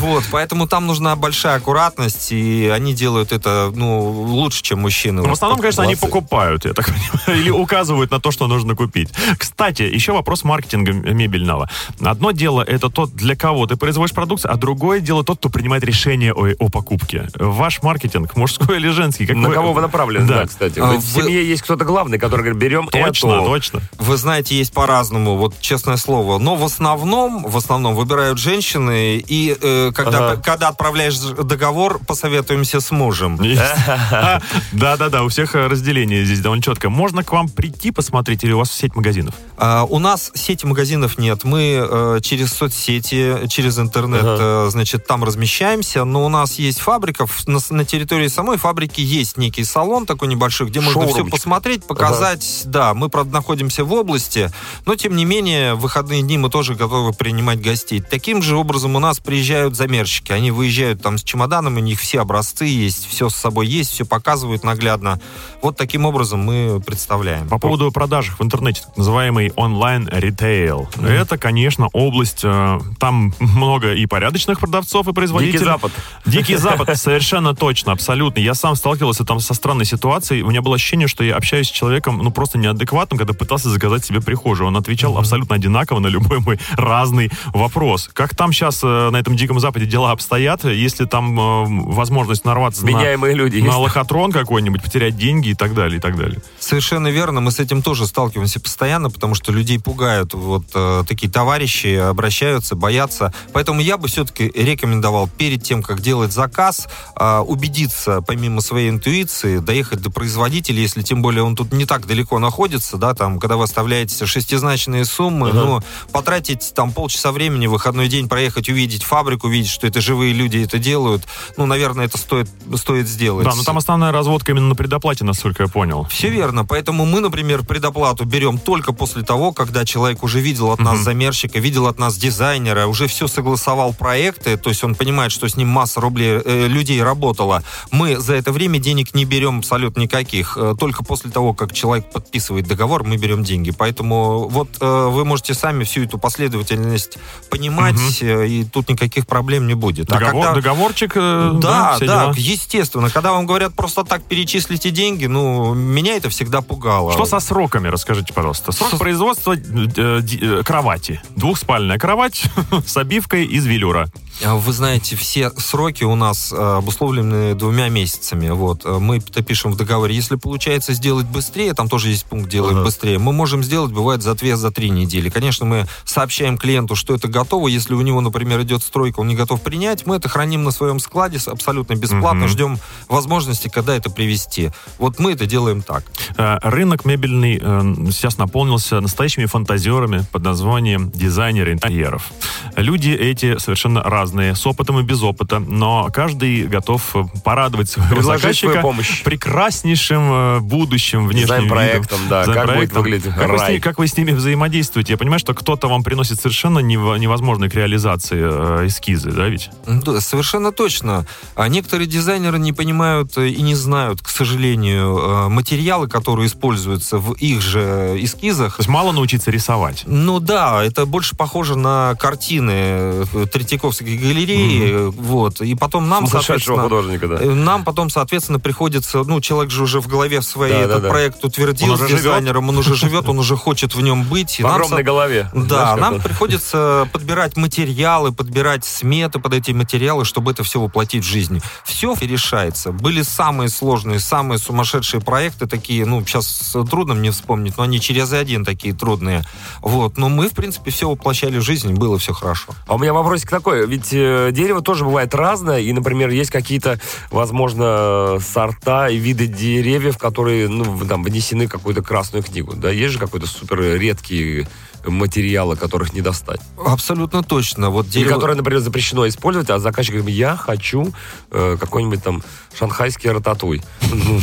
Вот, 0.00 0.24
поэтому 0.30 0.66
там 0.68 0.86
нужна 0.86 1.16
большая 1.16 1.56
аккуратность, 1.56 2.30
и 2.32 2.70
они 2.72 2.84
они 2.84 2.93
делают 2.94 3.32
это, 3.32 3.70
ну, 3.74 4.00
лучше, 4.10 4.62
чем 4.62 4.80
мужчины. 4.80 5.22
Ну, 5.22 5.28
в 5.28 5.32
основном, 5.32 5.60
конечно, 5.60 5.82
они 5.82 5.96
покупают, 5.96 6.64
я 6.64 6.72
так 6.72 6.86
понимаю, 7.24 7.42
или 7.42 7.50
указывают 7.50 8.10
на 8.10 8.20
то, 8.20 8.30
что 8.30 8.46
нужно 8.46 8.74
купить. 8.74 9.10
Кстати, 9.38 9.82
еще 9.82 10.12
вопрос 10.12 10.44
маркетинга 10.44 10.92
мебельного. 10.92 11.68
Одно 12.00 12.30
дело 12.30 12.62
это 12.62 12.88
тот, 12.90 13.12
для 13.14 13.36
кого 13.36 13.66
ты 13.66 13.76
производишь 13.76 14.14
продукцию, 14.14 14.52
а 14.52 14.56
другое 14.56 15.00
дело 15.00 15.24
тот, 15.24 15.38
кто 15.38 15.48
принимает 15.50 15.84
решение 15.84 16.32
о, 16.32 16.54
о 16.58 16.68
покупке. 16.70 17.28
Ваш 17.34 17.82
маркетинг, 17.82 18.36
мужской 18.36 18.76
или 18.76 18.88
женский? 18.90 19.26
На 19.32 19.50
кого 19.50 19.72
вы 19.72 19.80
направлены, 19.80 20.26
да, 20.26 20.46
кстати. 20.46 20.78
А 20.78 20.92
В 20.98 21.04
вы- 21.14 21.22
семье 21.22 21.46
есть 21.48 21.62
кто-то 21.62 21.84
главный, 21.84 22.18
который 22.18 22.40
говорит, 22.42 22.58
берем 22.58 22.88
Точно, 22.88 23.28
эту. 23.32 23.44
точно. 23.46 23.80
Вы 23.98 24.16
знаете, 24.16 24.56
есть 24.56 24.72
по-разному, 24.72 25.36
вот 25.36 25.60
честное 25.60 25.96
слово. 25.96 26.38
Но 26.38 26.54
в 26.56 26.64
основном, 26.64 27.44
в 27.44 27.56
основном 27.56 27.94
выбирают 27.94 28.38
женщины, 28.38 29.16
и 29.26 29.56
э, 29.60 29.92
когда, 29.94 30.32
Ага. 30.32 30.42
когда 30.42 30.68
отправляешь 30.68 31.18
договор, 31.18 31.98
посоветуемся 32.06 32.80
с 32.84 32.90
мужем. 32.90 33.38
Да-да-да, 34.72 35.24
у 35.24 35.28
всех 35.28 35.54
э, 35.54 35.66
разделение 35.66 36.24
здесь 36.24 36.40
довольно 36.40 36.62
четко. 36.62 36.90
Можно 36.90 37.24
к 37.24 37.32
вам 37.32 37.48
прийти 37.48 37.90
посмотреть 37.90 38.44
или 38.44 38.52
у 38.52 38.58
вас 38.58 38.70
сеть 38.72 38.94
магазинов? 38.94 39.34
А, 39.56 39.84
у 39.84 39.98
нас 39.98 40.30
сети 40.34 40.66
магазинов 40.66 41.18
нет. 41.18 41.44
Мы 41.44 41.86
э, 41.88 42.18
через 42.22 42.52
соцсети, 42.52 43.48
через 43.48 43.78
интернет, 43.78 44.24
э, 44.24 44.68
значит, 44.70 45.06
там 45.06 45.24
размещаемся. 45.24 46.04
Но 46.04 46.24
у 46.24 46.28
нас 46.28 46.58
есть 46.58 46.80
фабрика. 46.80 47.26
На, 47.46 47.84
территории 47.84 48.28
самой 48.28 48.58
фабрики 48.58 49.00
есть 49.00 49.36
некий 49.36 49.64
салон 49.64 50.06
такой 50.06 50.28
небольшой, 50.28 50.68
где 50.68 50.80
можно 50.80 51.06
все 51.06 51.24
посмотреть, 51.24 51.86
показать. 51.86 52.62
Да, 52.66 52.94
мы, 52.94 53.08
правда, 53.08 53.32
находимся 53.32 53.84
в 53.84 53.92
области, 53.92 54.50
но, 54.86 54.96
тем 54.96 55.16
не 55.16 55.24
менее, 55.24 55.74
в 55.74 55.80
выходные 55.80 56.22
дни 56.22 56.38
мы 56.38 56.50
тоже 56.50 56.74
готовы 56.74 57.12
принимать 57.12 57.60
гостей. 57.60 58.00
Таким 58.00 58.42
же 58.42 58.56
образом 58.56 58.96
у 58.96 58.98
нас 58.98 59.20
приезжают 59.20 59.76
замерщики. 59.76 60.32
Они 60.32 60.50
выезжают 60.50 61.02
там 61.02 61.18
с 61.18 61.22
чемоданом, 61.22 61.76
у 61.76 61.80
них 61.80 62.00
все 62.00 62.20
образцы 62.20 62.63
есть, 62.68 63.06
все 63.06 63.28
с 63.28 63.36
собой 63.36 63.66
есть, 63.66 63.90
все 63.90 64.04
показывают 64.04 64.64
наглядно. 64.64 65.20
Вот 65.62 65.76
таким 65.76 66.04
образом 66.04 66.40
мы 66.40 66.80
представляем. 66.84 67.48
По 67.48 67.58
поводу 67.58 67.90
продаж 67.92 68.34
в 68.38 68.42
интернете, 68.42 68.82
так 68.82 68.96
называемый 68.96 69.52
онлайн-ритейл. 69.56 70.88
Это, 71.02 71.38
конечно, 71.38 71.88
область, 71.92 72.40
э, 72.44 72.80
там 72.98 73.34
много 73.38 73.94
и 73.94 74.06
порядочных 74.06 74.60
продавцов, 74.60 75.08
и 75.08 75.12
производителей. 75.12 75.58
Дикий 75.58 75.64
Запад. 75.64 75.92
Дикий 76.26 76.56
Запад, 76.56 76.98
совершенно 76.98 77.54
точно, 77.54 77.92
абсолютно. 77.92 78.40
Я 78.40 78.54
сам 78.54 78.76
сталкивался 78.76 79.24
там 79.24 79.40
со 79.40 79.54
странной 79.54 79.84
ситуацией. 79.84 80.42
У 80.42 80.50
меня 80.50 80.62
было 80.62 80.76
ощущение, 80.76 81.08
что 81.08 81.24
я 81.24 81.36
общаюсь 81.36 81.68
с 81.68 81.70
человеком, 81.70 82.18
ну, 82.18 82.30
просто 82.30 82.58
неадекватным, 82.58 83.18
когда 83.18 83.32
пытался 83.32 83.68
заказать 83.68 84.04
себе 84.04 84.20
прихожую. 84.20 84.68
Он 84.68 84.76
отвечал 84.76 85.18
абсолютно 85.18 85.56
одинаково 85.56 86.00
на 86.00 86.08
любой 86.08 86.40
мой 86.40 86.58
разный 86.76 87.30
вопрос. 87.52 88.10
Как 88.12 88.34
там 88.34 88.52
сейчас 88.52 88.82
на 88.82 89.16
этом 89.16 89.36
Диком 89.36 89.60
Западе 89.60 89.86
дела 89.86 90.12
обстоят? 90.12 90.64
Если 90.64 91.04
там 91.04 91.38
э, 91.38 91.64
возможность 91.92 92.44
нарваться 92.54 92.84
на, 92.84 92.88
Меняемые 92.90 93.34
люди 93.34 93.58
на 93.58 93.66
есть. 93.66 93.76
лохотрон 93.76 94.30
какой-нибудь, 94.32 94.82
потерять 94.82 95.16
деньги 95.16 95.48
и 95.48 95.54
так 95.54 95.74
далее, 95.74 95.98
и 95.98 96.00
так 96.00 96.16
далее. 96.16 96.40
Совершенно 96.60 97.08
верно. 97.08 97.40
Мы 97.40 97.50
с 97.50 97.58
этим 97.58 97.82
тоже 97.82 98.06
сталкиваемся 98.06 98.60
постоянно, 98.60 99.10
потому 99.10 99.34
что 99.34 99.52
людей 99.52 99.78
пугают 99.80 100.34
вот 100.34 100.64
э, 100.74 101.02
такие 101.08 101.30
товарищи, 101.30 101.96
обращаются, 101.96 102.76
боятся. 102.76 103.32
Поэтому 103.52 103.80
я 103.80 103.98
бы 103.98 104.08
все-таки 104.08 104.50
рекомендовал 104.54 105.28
перед 105.28 105.62
тем, 105.62 105.82
как 105.82 106.00
делать 106.00 106.32
заказ, 106.32 106.86
э, 107.18 107.38
убедиться, 107.40 108.22
помимо 108.22 108.60
своей 108.60 108.88
интуиции, 108.90 109.58
доехать 109.58 110.00
до 110.02 110.10
производителя, 110.10 110.80
если 110.80 111.02
тем 111.02 111.22
более 111.22 111.42
он 111.42 111.56
тут 111.56 111.72
не 111.72 111.86
так 111.86 112.06
далеко 112.06 112.38
находится, 112.38 112.96
да, 112.96 113.14
там, 113.14 113.38
когда 113.40 113.56
вы 113.56 113.64
оставляете 113.64 114.26
шестизначные 114.26 115.04
суммы, 115.04 115.50
Ага. 115.50 115.58
ну, 115.64 115.80
потратить 116.12 116.72
там 116.74 116.92
полчаса 116.92 117.32
времени, 117.32 117.66
выходной 117.66 118.08
день 118.08 118.28
проехать, 118.28 118.68
увидеть 118.68 119.02
фабрику, 119.02 119.48
увидеть, 119.48 119.70
что 119.70 119.86
это 119.86 120.00
живые 120.00 120.32
люди 120.32 120.58
это 120.58 120.78
делают, 120.78 121.24
ну, 121.56 121.66
наверное, 121.66 122.04
это 122.06 122.18
стоит, 122.18 122.43
стоит 122.76 123.08
сделать. 123.08 123.44
Да, 123.46 123.54
но 123.54 123.62
там 123.62 123.78
основная 123.78 124.12
разводка 124.12 124.52
именно 124.52 124.68
на 124.68 124.74
предоплате, 124.74 125.24
насколько 125.24 125.62
я 125.64 125.68
понял. 125.68 126.06
Все 126.10 126.28
верно. 126.28 126.64
Поэтому 126.64 127.04
мы, 127.04 127.20
например, 127.20 127.64
предоплату 127.64 128.24
берем 128.24 128.58
только 128.58 128.92
после 128.92 129.22
того, 129.22 129.52
когда 129.52 129.84
человек 129.84 130.22
уже 130.22 130.40
видел 130.40 130.70
от 130.70 130.80
нас 130.80 130.94
Мгм. 130.96 131.04
замерщика, 131.04 131.58
видел 131.58 131.86
от 131.86 131.98
нас 131.98 132.16
дизайнера, 132.16 132.86
уже 132.86 133.06
все 133.06 133.28
согласовал 133.28 133.94
проекты, 133.94 134.56
то 134.56 134.70
есть 134.70 134.82
он 134.84 134.94
понимает, 134.94 135.32
что 135.32 135.48
с 135.48 135.56
ним 135.56 135.68
масса 135.68 136.00
рублей, 136.00 136.40
э, 136.44 136.66
людей 136.68 137.02
работала. 137.02 137.62
Мы 137.90 138.18
за 138.18 138.34
это 138.34 138.52
время 138.52 138.78
денег 138.78 139.14
не 139.14 139.24
берем 139.24 139.58
абсолютно 139.58 140.00
никаких. 140.02 140.56
Э, 140.56 140.74
Только 140.78 141.04
после 141.04 141.30
того, 141.30 141.54
как 141.54 141.72
человек 141.72 142.10
подписывает 142.10 142.66
договор, 142.66 143.04
мы 143.04 143.16
берем 143.16 143.44
деньги. 143.44 143.70
Поэтому 143.70 144.48
вот 144.48 144.68
э, 144.80 145.08
вы 145.10 145.24
можете 145.24 145.54
сами 145.54 145.84
всю 145.84 146.02
эту 146.02 146.18
последовательность 146.18 147.18
понимать, 147.50 148.22
э, 148.22 148.46
и 148.48 148.64
тут 148.64 148.88
никаких 148.88 149.26
проблем 149.26 149.66
не 149.66 149.74
будет. 149.74 150.10
А 150.10 150.14
Договор, 150.18 150.46
когда- 150.46 150.60
договорчик, 150.60 151.12
э, 151.16 151.50
да, 151.62 151.96
да, 152.00 152.06
дела. 152.06 152.33
Естественно. 152.36 153.10
Когда 153.10 153.32
вам 153.32 153.46
говорят 153.46 153.74
просто 153.74 154.04
так 154.04 154.22
перечислите 154.24 154.90
деньги, 154.90 155.26
ну, 155.26 155.74
меня 155.74 156.16
это 156.16 156.28
всегда 156.30 156.60
пугало. 156.62 157.12
Что 157.12 157.24
со 157.24 157.40
сроками, 157.40 157.88
расскажите, 157.88 158.32
пожалуйста. 158.32 158.72
Срок 158.72 158.90
Со- 158.90 158.96
производства 158.96 159.54
э, 159.56 159.60
э, 159.96 160.62
кровати. 160.64 161.20
Двухспальная 161.36 161.98
кровать 161.98 162.42
с 162.86 162.96
обивкой 162.96 163.44
из 163.46 163.66
велюра. 163.66 164.08
А 164.44 164.56
Вы 164.56 164.72
знаете, 164.72 165.14
все 165.16 165.50
сроки 165.58 166.02
у 166.04 166.16
нас 166.16 166.52
э, 166.52 166.56
обусловлены 166.56 167.54
двумя 167.54 167.88
месяцами. 167.88 168.48
Вот. 168.50 168.84
Э, 168.84 168.98
Мы 168.98 169.18
это 169.18 169.42
пишем 169.42 169.72
в 169.72 169.76
договоре. 169.76 170.14
Если 170.14 170.36
получается 170.36 170.92
сделать 170.92 171.26
быстрее, 171.26 171.74
там 171.74 171.88
тоже 171.88 172.08
есть 172.08 172.24
пункт 172.24 172.48
«делаем 172.50 172.76
Ага. 172.76 172.84
быстрее», 172.86 173.18
мы 173.18 173.32
можем 173.32 173.62
сделать, 173.62 173.92
бывает, 173.92 174.22
за 174.22 174.34
две, 174.34 174.56
за 174.56 174.70
три 174.70 174.90
недели. 174.90 175.28
Конечно, 175.30 175.66
мы 175.66 175.86
сообщаем 176.04 176.58
клиенту, 176.58 176.96
что 176.96 177.14
это 177.14 177.28
готово. 177.28 177.68
Если 177.68 177.94
у 177.94 178.00
него, 178.00 178.20
например, 178.20 178.60
идет 178.62 178.82
стройка, 178.82 179.20
он 179.20 179.28
не 179.28 179.36
готов 179.36 179.60
принять, 179.62 180.04
мы 180.06 180.16
это 180.16 180.28
храним 180.28 180.64
на 180.64 180.70
своем 180.72 180.98
складе 180.98 181.38
абсолютно 181.46 181.94
бесплатно, 181.94 182.23
Мгм. 182.32 182.48
ждем 182.48 182.78
возможности, 183.08 183.68
когда 183.68 183.94
это 183.94 184.08
привезти. 184.10 184.70
Вот 184.98 185.18
мы 185.18 185.32
это 185.32 185.46
делаем 185.46 185.82
так. 185.82 186.04
Э, 186.38 186.56
Рынок 186.62 187.04
мебельный 187.04 187.58
э, 187.62 187.94
сейчас 188.10 188.38
наполнился 188.38 189.00
настоящими 189.00 189.44
фантазерами 189.44 190.24
под 190.32 190.42
названием 190.42 191.10
дизайнеры 191.10 191.72
интерьеров. 191.72 192.32
Люди 192.76 193.10
эти 193.10 193.58
совершенно 193.58 194.02
разные, 194.02 194.54
с 194.54 194.66
опытом 194.66 194.98
и 195.00 195.02
без 195.02 195.22
опыта, 195.22 195.58
но 195.58 196.08
каждый 196.12 196.66
готов 196.66 197.14
э, 197.14 197.24
порадовать 197.44 197.90
своего 197.90 198.14
Предложить 198.16 198.40
заказчика 198.42 198.80
помощь. 198.80 199.22
прекраснейшим 199.22 200.62
будущим 200.66 201.26
внешним 201.26 201.46
Дизайн-проектом, 201.46 202.22
видом. 202.24 202.28
да, 202.28 202.44
как 202.54 202.74
будет 202.76 202.92
выглядеть 202.92 203.34
как 203.34 203.50
вы, 203.50 203.58
с 203.58 203.60
рай. 203.60 203.70
ними, 203.72 203.80
как 203.80 203.98
вы 203.98 204.06
с 204.06 204.16
ними 204.16 204.32
взаимодействуете? 204.32 205.12
Я 205.12 205.16
понимаю, 205.18 205.38
что 205.40 205.54
кто-то 205.54 205.88
вам 205.88 206.02
приносит 206.02 206.38
совершенно 206.40 206.78
нево- 206.78 207.18
невозможные 207.18 207.70
к 207.70 207.74
реализации 207.74 208.40
эскизы, 208.86 209.30
да 209.32 209.48
ведь? 209.48 209.70
Да, 209.86 210.20
совершенно 210.20 210.72
точно. 210.72 211.26
А 211.56 211.68
некоторые 211.68 212.06
дизайнеры 212.14 212.58
не 212.58 212.72
понимают 212.72 213.36
э, 213.36 213.48
и 213.48 213.60
не 213.62 213.74
знают, 213.74 214.22
к 214.22 214.28
сожалению, 214.28 215.18
э, 215.18 215.48
материалы, 215.48 216.08
которые 216.08 216.46
используются 216.46 217.18
в 217.18 217.32
их 217.34 217.60
же 217.60 218.16
эскизах. 218.18 218.76
То 218.76 218.80
есть 218.80 218.88
мало 218.88 219.12
научиться 219.12 219.50
рисовать. 219.50 220.04
Ну 220.06 220.38
да, 220.40 220.82
это 220.84 221.06
больше 221.06 221.34
похоже 221.36 221.76
на 221.76 222.14
картины 222.18 222.70
э, 222.72 223.46
Третьяковской 223.52 224.16
галереи, 224.16 224.90
э, 224.92 225.08
вот. 225.10 225.60
И 225.60 225.74
потом 225.74 226.08
нам, 226.08 226.26
соответственно, 226.26 226.82
художника, 226.84 227.26
да. 227.28 227.38
нам 227.44 227.84
потом, 227.84 228.10
соответственно, 228.10 228.60
приходится, 228.60 229.24
ну, 229.24 229.40
человек 229.40 229.70
же 229.72 229.82
уже 229.82 230.00
в 230.00 230.06
голове 230.06 230.40
в 230.40 230.44
своей 230.44 230.72
Да, 230.74 230.78
да, 230.78 230.84
этот 230.84 231.02
да. 231.02 231.08
проект 231.10 231.44
утвердил 231.44 231.90
Он 231.92 231.98
с 231.98 232.00
уже 232.00 232.08
живет. 232.10 232.22
дизайнером, 232.22 232.68
он 232.68 232.78
уже 232.78 232.94
живет, 232.94 233.28
он 233.28 233.38
уже 233.40 233.56
хочет 233.56 233.94
в 233.94 234.00
нем 234.00 234.22
быть. 234.24 234.56
В 234.58 234.60
нам, 234.62 234.72
огромной 234.76 234.98
со- 234.98 235.02
голове. 235.04 235.50
да, 235.52 235.60
Знаешь, 235.64 236.00
нам 236.00 236.14
он? 236.14 236.20
приходится 236.20 237.08
подбирать 237.12 237.56
материалы, 237.56 238.32
подбирать 238.32 238.84
сметы 238.84 239.38
под 239.40 239.54
эти 239.54 239.72
материалы, 239.72 240.24
чтобы 240.24 240.52
это 240.52 240.62
все 240.62 240.80
воплотить 240.80 241.24
в 241.24 241.26
жизнь. 241.26 241.60
Все 241.84 242.03
решается. 242.20 242.92
Были 242.92 243.22
самые 243.22 243.68
сложные, 243.68 244.18
самые 244.18 244.58
сумасшедшие 244.58 245.20
проекты 245.20 245.66
такие, 245.66 246.04
ну, 246.06 246.24
сейчас 246.24 246.76
трудно 246.90 247.14
мне 247.14 247.30
вспомнить, 247.30 247.76
но 247.76 247.84
они 247.84 248.00
через 248.00 248.32
один 248.32 248.64
такие 248.64 248.94
трудные. 248.94 249.42
Вот. 249.80 250.16
Но 250.16 250.28
мы, 250.28 250.48
в 250.48 250.52
принципе, 250.52 250.90
все 250.90 251.08
воплощали 251.08 251.58
в 251.58 251.62
жизнь, 251.62 251.94
было 251.94 252.18
все 252.18 252.32
хорошо. 252.32 252.72
А 252.86 252.94
у 252.94 252.98
меня 252.98 253.12
вопросик 253.12 253.50
такой, 253.50 253.86
ведь 253.86 254.12
э, 254.12 254.50
дерево 254.52 254.82
тоже 254.82 255.04
бывает 255.04 255.34
разное, 255.34 255.80
и, 255.80 255.92
например, 255.92 256.30
есть 256.30 256.50
какие-то, 256.50 257.00
возможно, 257.30 258.38
сорта 258.40 259.08
и 259.08 259.16
виды 259.16 259.46
деревьев, 259.46 260.18
которые, 260.18 260.68
ну, 260.68 260.98
там, 261.06 261.22
внесены 261.22 261.66
в 261.66 261.70
какую-то 261.70 262.02
красную 262.02 262.42
книгу, 262.42 262.74
да? 262.74 262.90
Есть 262.90 263.14
же 263.14 263.18
какой-то 263.18 263.46
супер 263.46 263.98
редкие 263.98 264.68
материалы, 265.06 265.76
которых 265.76 266.12
не 266.14 266.20
достать. 266.20 266.60
Абсолютно 266.84 267.42
точно. 267.42 267.90
Вот 267.90 268.06
Или 268.06 268.12
дерево... 268.12 268.34
которые, 268.34 268.56
например, 268.56 268.80
запрещено 268.80 269.26
использовать, 269.28 269.70
а 269.70 269.78
заказчик 269.78 270.14
говорит, 270.14 270.34
я 270.34 270.56
хочу 270.56 271.12
э, 271.50 271.76
какой-нибудь 271.78 272.22
там 272.22 272.42
шанхайский 272.78 273.30
рататуй. 273.30 273.82
Ну, 274.02 274.40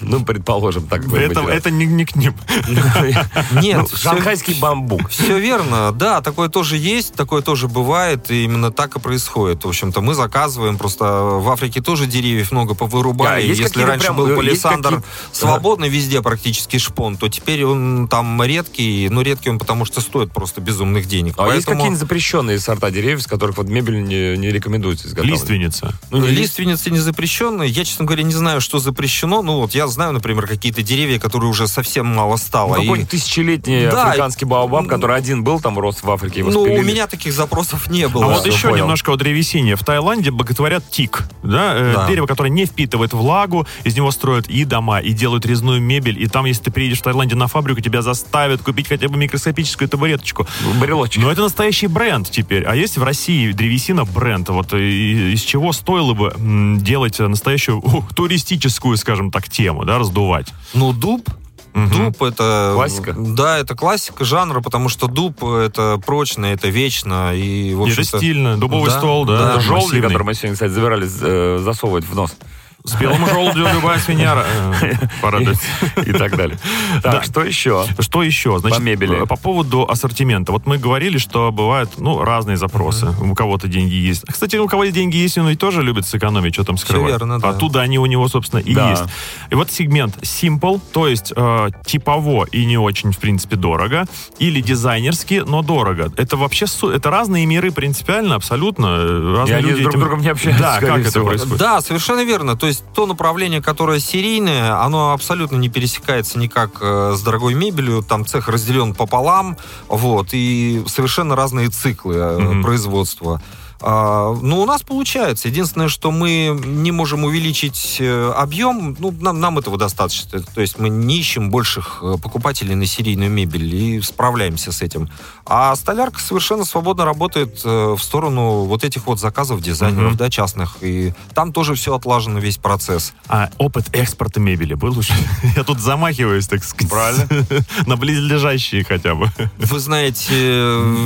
Ну, 0.00 0.24
предположим, 0.24 0.86
так. 0.88 1.02
Это 1.12 1.70
не, 1.70 1.86
не 1.86 2.04
к 2.04 2.16
ним. 2.16 2.34
Нет, 3.52 3.88
Ну, 3.90 3.96
Шанхайский 3.96 4.58
бамбук. 4.58 5.08
Все 5.08 5.38
верно, 5.38 5.92
да, 5.92 6.20
такое 6.20 6.48
тоже 6.48 6.76
есть, 6.76 7.14
такое 7.14 7.42
тоже 7.42 7.68
бывает, 7.68 8.30
и 8.30 8.44
именно 8.44 8.70
так 8.72 8.96
и 8.96 9.00
происходит. 9.00 9.64
В 9.64 9.68
общем-то, 9.68 10.00
мы 10.00 10.14
заказываем, 10.14 10.76
просто 10.78 11.04
в 11.04 11.48
Африке 11.48 11.80
тоже 11.80 12.06
деревьев 12.06 12.52
много 12.52 12.74
повырубали. 12.74 13.46
Если 13.46 13.82
раньше 13.82 14.12
был 14.12 14.28
э, 14.28 14.36
палисандр 14.36 15.02
свободный 15.32 15.88
везде 15.88 16.20
практически 16.20 16.78
шпон, 16.78 17.16
то 17.16 17.28
теперь 17.28 17.64
он 17.64 18.08
там 18.08 18.42
редкий, 18.42 19.08
ну 19.08 19.22
редкий 19.22 19.50
он 19.50 19.58
потому 19.58 19.84
что 19.84 19.91
что 19.92 20.00
стоят 20.00 20.32
просто 20.32 20.60
безумных 20.62 21.06
денег. 21.06 21.34
А 21.36 21.42
есть 21.44 21.66
Поэтому- 21.66 21.76
какие-нибудь 21.76 21.98
запрещенные 22.00 22.58
сорта 22.58 22.90
деревьев, 22.90 23.20
из 23.20 23.26
которых 23.26 23.58
вот 23.58 23.68
мебель 23.68 24.02
не, 24.02 24.36
не 24.38 24.50
рекомендуется 24.50 25.06
изготавливать? 25.06 25.40
Лиственница. 25.40 25.92
Ну, 26.10 26.18
Ну, 26.18 26.26
лиственницы 26.26 26.90
не 26.90 26.98
запрещенные. 26.98 27.68
Я, 27.68 27.84
честно 27.84 28.04
говоря, 28.06 28.22
не 28.22 28.32
знаю, 28.32 28.60
что 28.62 28.78
запрещено. 28.78 29.42
Ну, 29.42 29.60
вот 29.60 29.74
я 29.74 29.86
знаю, 29.88 30.12
например, 30.12 30.46
какие-то 30.46 30.82
деревья, 30.82 31.18
которые 31.18 31.50
уже 31.50 31.66
совсем 31.68 32.06
мало 32.06 32.36
стало. 32.36 32.76
Ну, 32.76 32.82
И- 32.82 32.86
Какой-нибудь 32.86 33.10
тысячелетний 33.10 33.86
Да, 33.90 34.06
африканский 34.08 34.44
баобаб, 34.46 34.86
который 34.88 35.16
один 35.16 35.44
был, 35.44 35.60
там 35.60 35.78
рос 35.78 36.02
в 36.02 36.10
Африке, 36.10 36.38
его 36.40 36.50
Ну, 36.50 36.62
у 36.62 36.64
спилили. 36.64 36.82
меня 36.84 37.06
таких 37.06 37.32
запросов 37.34 37.88
не 37.90 38.08
было. 38.08 38.24
А 38.24 38.28
вот 38.28 38.46
еще 38.46 38.68
понял. 38.68 38.84
немножко 38.84 39.12
о 39.12 39.16
древесине. 39.16 39.76
В 39.76 39.84
Таиланде 39.84 40.30
боготворят 40.30 40.88
тик. 40.90 41.24
Да? 41.42 41.74
э, 41.76 41.92
Да. 41.94 42.08
Дерево, 42.08 42.26
которое 42.26 42.48
не 42.50 42.64
впитывает 42.64 43.12
влагу, 43.12 43.66
из 43.84 43.94
него 43.96 44.10
строят 44.10 44.48
и 44.48 44.64
дома, 44.64 45.00
и 45.00 45.12
делают 45.12 45.44
резную 45.44 45.80
мебель. 45.82 46.22
И 46.22 46.26
там, 46.28 46.46
если 46.46 46.62
ты 46.64 46.70
приедешь 46.70 47.00
в 47.00 47.02
Таиланде 47.02 47.34
на 47.34 47.46
фабрику, 47.48 47.80
тебя 47.80 48.00
заставят 48.02 48.62
купить 48.62 48.88
хотя 48.88 49.08
бы 49.08 49.16
микроскопическую 49.18 49.81
табуреточку. 49.86 50.46
Брелочек. 50.80 51.22
Но 51.22 51.30
это 51.30 51.42
настоящий 51.42 51.86
бренд 51.86 52.30
теперь. 52.30 52.64
А 52.64 52.74
есть 52.74 52.98
в 52.98 53.02
России 53.02 53.52
древесина 53.52 54.04
бренд? 54.04 54.48
Вот 54.48 54.72
и- 54.74 55.32
из 55.32 55.42
чего 55.42 55.72
стоило 55.72 56.14
бы 56.14 56.34
делать 56.82 57.18
настоящую 57.18 57.78
ух, 57.84 58.14
туристическую, 58.14 58.96
скажем 58.96 59.30
так, 59.30 59.48
тему, 59.48 59.84
да, 59.84 59.98
раздувать? 59.98 60.48
Ну, 60.74 60.92
дуб. 60.92 61.28
Дуб 61.74 62.22
это... 62.22 62.72
Классика? 62.74 63.14
Да, 63.16 63.58
это 63.58 63.74
классика 63.74 64.26
жанра, 64.26 64.60
потому 64.60 64.90
что 64.90 65.06
дуб 65.06 65.42
это 65.42 65.98
прочно, 66.04 66.46
это 66.46 66.68
вечно. 66.68 67.34
И, 67.34 67.72
в 67.72 67.82
это 67.82 67.92
общем-то, 67.92 68.18
стильно. 68.18 68.56
Дубовый 68.58 68.90
да, 68.90 68.98
ствол, 68.98 69.24
да. 69.24 69.38
да. 69.38 69.50
Это 69.52 69.60
желуди, 69.60 69.84
массивный. 69.84 70.02
которые 70.02 70.26
мы 70.26 70.34
сегодня, 70.34 70.54
кстати, 70.54 70.70
забирались 70.70 71.12
э, 71.20 71.58
засовывать 71.62 72.04
в 72.04 72.14
нос. 72.14 72.36
Спелому 72.84 73.26
желудю 73.28 73.66
любая 73.72 73.98
свинья 73.98 74.44
э, 74.82 74.92
порадует. 75.20 75.58
И 76.06 76.12
так 76.12 76.36
далее. 76.36 76.58
Так, 77.02 77.24
что 77.24 77.42
еще? 77.44 77.86
Что 78.00 78.22
еще? 78.22 78.58
Значит, 78.58 78.78
По 78.78 78.82
мебели. 78.82 79.22
э, 79.22 79.26
По 79.26 79.36
поводу 79.36 79.86
ассортимента. 79.88 80.52
Вот 80.52 80.66
мы 80.66 80.78
говорили, 80.78 81.18
что 81.18 81.52
бывают 81.52 81.90
ну, 81.98 82.22
разные 82.24 82.56
запросы. 82.56 83.14
У 83.20 83.34
кого-то 83.34 83.68
деньги 83.68 83.94
есть. 83.94 84.24
Кстати, 84.26 84.56
у 84.56 84.66
кого 84.66 84.84
деньги 84.86 85.16
есть, 85.16 85.38
он 85.38 85.48
ведь 85.48 85.60
тоже 85.60 85.82
любит 85.82 86.06
сэкономить, 86.06 86.54
что 86.54 86.64
там 86.64 86.76
скрывать. 86.76 87.10
верно, 87.12 87.38
да. 87.40 87.50
Оттуда 87.50 87.80
они 87.82 87.98
у 87.98 88.06
него, 88.06 88.26
собственно, 88.28 88.60
и 88.60 88.74
Да. 88.74 88.90
есть. 88.90 89.04
И 89.50 89.54
вот 89.54 89.70
сегмент 89.70 90.16
simple, 90.22 90.80
то 90.92 91.06
есть 91.06 91.32
э, 91.36 91.68
типово 91.86 92.44
и 92.50 92.64
не 92.64 92.78
очень, 92.78 93.12
в 93.12 93.18
принципе, 93.18 93.56
дорого, 93.56 94.06
или 94.38 94.60
дизайнерски, 94.60 95.42
но 95.46 95.62
дорого. 95.62 96.12
Это 96.16 96.36
вообще 96.36 96.66
это 96.92 97.10
разные 97.10 97.46
миры 97.46 97.70
принципиально, 97.70 98.34
абсолютно. 98.34 99.36
Разные 99.36 99.58
они 99.58 99.68
люди 99.70 99.82
друг 99.82 99.92
с 99.92 99.96
этим- 99.96 100.00
другом 100.00 100.20
не 100.22 100.28
общаются, 100.28 100.62
Да, 100.62 100.80
как 100.80 100.98
это 101.06 101.20
происходит? 101.22 101.58
Да, 101.58 101.80
совершенно 101.80 102.24
верно. 102.24 102.56
То 102.56 102.66
есть 102.66 102.71
то 102.94 103.06
направление, 103.06 103.60
которое 103.60 104.00
серийное, 104.00 104.80
оно 104.82 105.12
абсолютно 105.12 105.56
не 105.56 105.68
пересекается 105.68 106.38
никак 106.38 106.78
э, 106.80 107.14
с 107.16 107.20
дорогой 107.22 107.54
мебелью. 107.54 108.02
Там 108.02 108.24
цех 108.26 108.48
разделен 108.48 108.94
пополам, 108.94 109.56
вот, 109.88 110.28
и 110.32 110.82
совершенно 110.86 111.36
разные 111.36 111.68
циклы 111.68 112.38
Мгм. 112.38 112.62
производства. 112.62 113.40
А, 113.84 114.34
ну, 114.40 114.60
у 114.60 114.66
нас 114.66 114.82
получается. 114.82 115.48
Единственное, 115.48 115.88
что 115.88 116.10
мы 116.10 116.58
не 116.64 116.92
можем 116.92 117.24
увеличить 117.24 117.96
э, 118.00 118.32
объем, 118.36 118.96
ну, 118.98 119.10
нам, 119.20 119.40
нам 119.40 119.58
этого 119.58 119.76
достаточно. 119.76 120.40
То 120.40 120.60
есть 120.60 120.78
мы 120.78 120.88
не 120.88 121.18
ищем 121.18 121.50
больших 121.50 121.98
э, 122.02 122.16
покупателей 122.22 122.74
на 122.74 122.86
серийную 122.86 123.30
мебель 123.30 123.74
и 123.74 124.00
справляемся 124.02 124.72
с 124.72 124.82
этим. 124.82 125.08
А 125.46 125.74
столярка 125.76 126.20
совершенно 126.20 126.64
свободно 126.64 127.04
работает 127.04 127.60
э, 127.64 127.94
в 127.98 128.02
сторону 128.02 128.64
вот 128.64 128.84
этих 128.84 129.06
вот 129.06 129.18
заказов 129.18 129.60
дизайнеров, 129.60 130.10
Мгм. 130.10 130.16
да, 130.16 130.30
частных. 130.30 130.76
И 130.80 131.12
там 131.34 131.52
тоже 131.52 131.74
все 131.74 131.94
отлажено, 131.94 132.38
весь 132.38 132.58
процесс. 132.58 133.12
А 133.28 133.50
опыт 133.58 133.86
экспорта 133.92 134.38
мебели 134.40 134.74
был 134.74 134.96
уже? 134.98 135.12
Я 135.56 135.64
тут 135.64 135.80
замахиваюсь, 135.80 136.46
так 136.46 136.62
сказать. 136.64 136.90
Правильно. 136.92 137.26
На 137.86 137.96
близлежащие 137.96 138.84
хотя 138.84 139.14
бы. 139.14 139.30
Вы 139.58 139.78
знаете, 139.80 140.32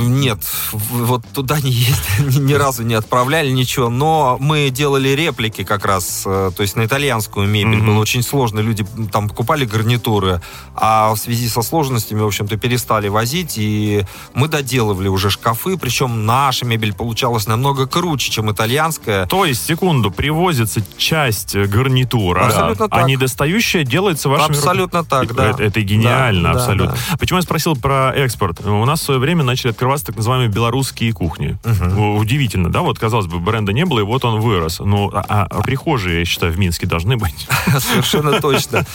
нет, 0.07 0.39
вот 0.71 1.25
туда 1.33 1.59
не 1.59 1.71
ездили, 1.71 2.39
ни, 2.39 2.53
разу 2.67 2.83
не 2.83 2.95
отправляли 2.95 3.49
ничего, 3.49 3.89
но 3.89 4.37
мы 4.41 4.69
делали 4.69 5.09
реплики 5.09 5.63
как 5.63 5.85
раз, 5.85 6.23
э, 6.25 6.51
то 6.55 6.61
есть 6.63 6.75
на 6.75 6.83
итальянскую 6.85 7.47
мебель. 7.47 7.77
Мгм. 7.77 7.87
Было 7.87 7.99
очень 8.01 8.21
сложно, 8.23 8.59
люди 8.59 8.85
там 9.11 9.29
покупали 9.29 9.63
гарнитуры, 9.65 10.41
а 10.75 11.13
в 11.13 11.17
связи 11.17 11.47
со 11.47 11.61
сложностями, 11.61 12.21
в 12.21 12.25
общем-то, 12.25 12.57
перестали 12.57 13.07
возить, 13.07 13.53
и 13.57 14.03
мы 14.33 14.47
доделывали 14.49 15.07
уже 15.07 15.29
шкафы, 15.29 15.77
причем 15.77 16.25
наша 16.25 16.65
мебель 16.65 16.93
получалась 16.93 17.47
намного 17.47 17.87
круче, 17.87 18.31
чем 18.31 18.51
итальянская. 18.51 19.25
То 19.27 19.45
есть, 19.45 19.65
секунду, 19.65 20.11
привозится 20.11 20.81
часть 20.97 21.55
гарнитура, 21.55 22.45
Абсолютно 22.47 22.85
а 22.85 22.89
так. 22.89 23.07
недостающая 23.07 23.83
делается 23.85 24.27
вашими 24.29 24.57
Абсолютно 24.57 24.99
руками. 24.99 25.27
так, 25.27 25.35
да. 25.35 25.49
Это, 25.51 25.63
это 25.63 25.81
гениально, 25.81 26.49
Да, 26.49 26.53
да, 26.53 26.59
абсолютно. 26.59 26.97
да. 27.11 27.17
Почему 27.17 27.37
я 27.39 27.43
спросил 27.43 27.75
про 27.77 28.11
экспорт? 28.13 28.59
У 28.65 28.85
нас 28.85 28.99
в 28.99 29.03
свое 29.03 29.19
время 29.19 29.43
начали 29.43 29.71
открываться 29.71 30.07
так 30.07 30.17
называемые 30.17 30.49
белорусские 30.49 31.13
кухни. 31.13 31.57
У- 31.97 32.17
Удивительно, 32.17 32.56
да? 32.69 32.81
Вот, 32.81 32.99
казалось 32.99 33.27
бы, 33.27 33.39
бренда 33.39 33.73
не 33.73 33.85
было, 33.85 33.99
и 33.99 34.03
вот 34.03 34.25
он 34.25 34.39
вырос. 34.39 34.79
Ну, 34.79 35.09
а, 35.13 35.47
а 35.49 35.61
прихожие, 35.61 36.19
я 36.19 36.25
считаю, 36.25 36.51
в 36.53 36.59
Минске 36.59 36.85
должны 36.87 37.17
быть. 37.17 37.47
Совершенно 37.79 38.39
точно. 38.41 38.85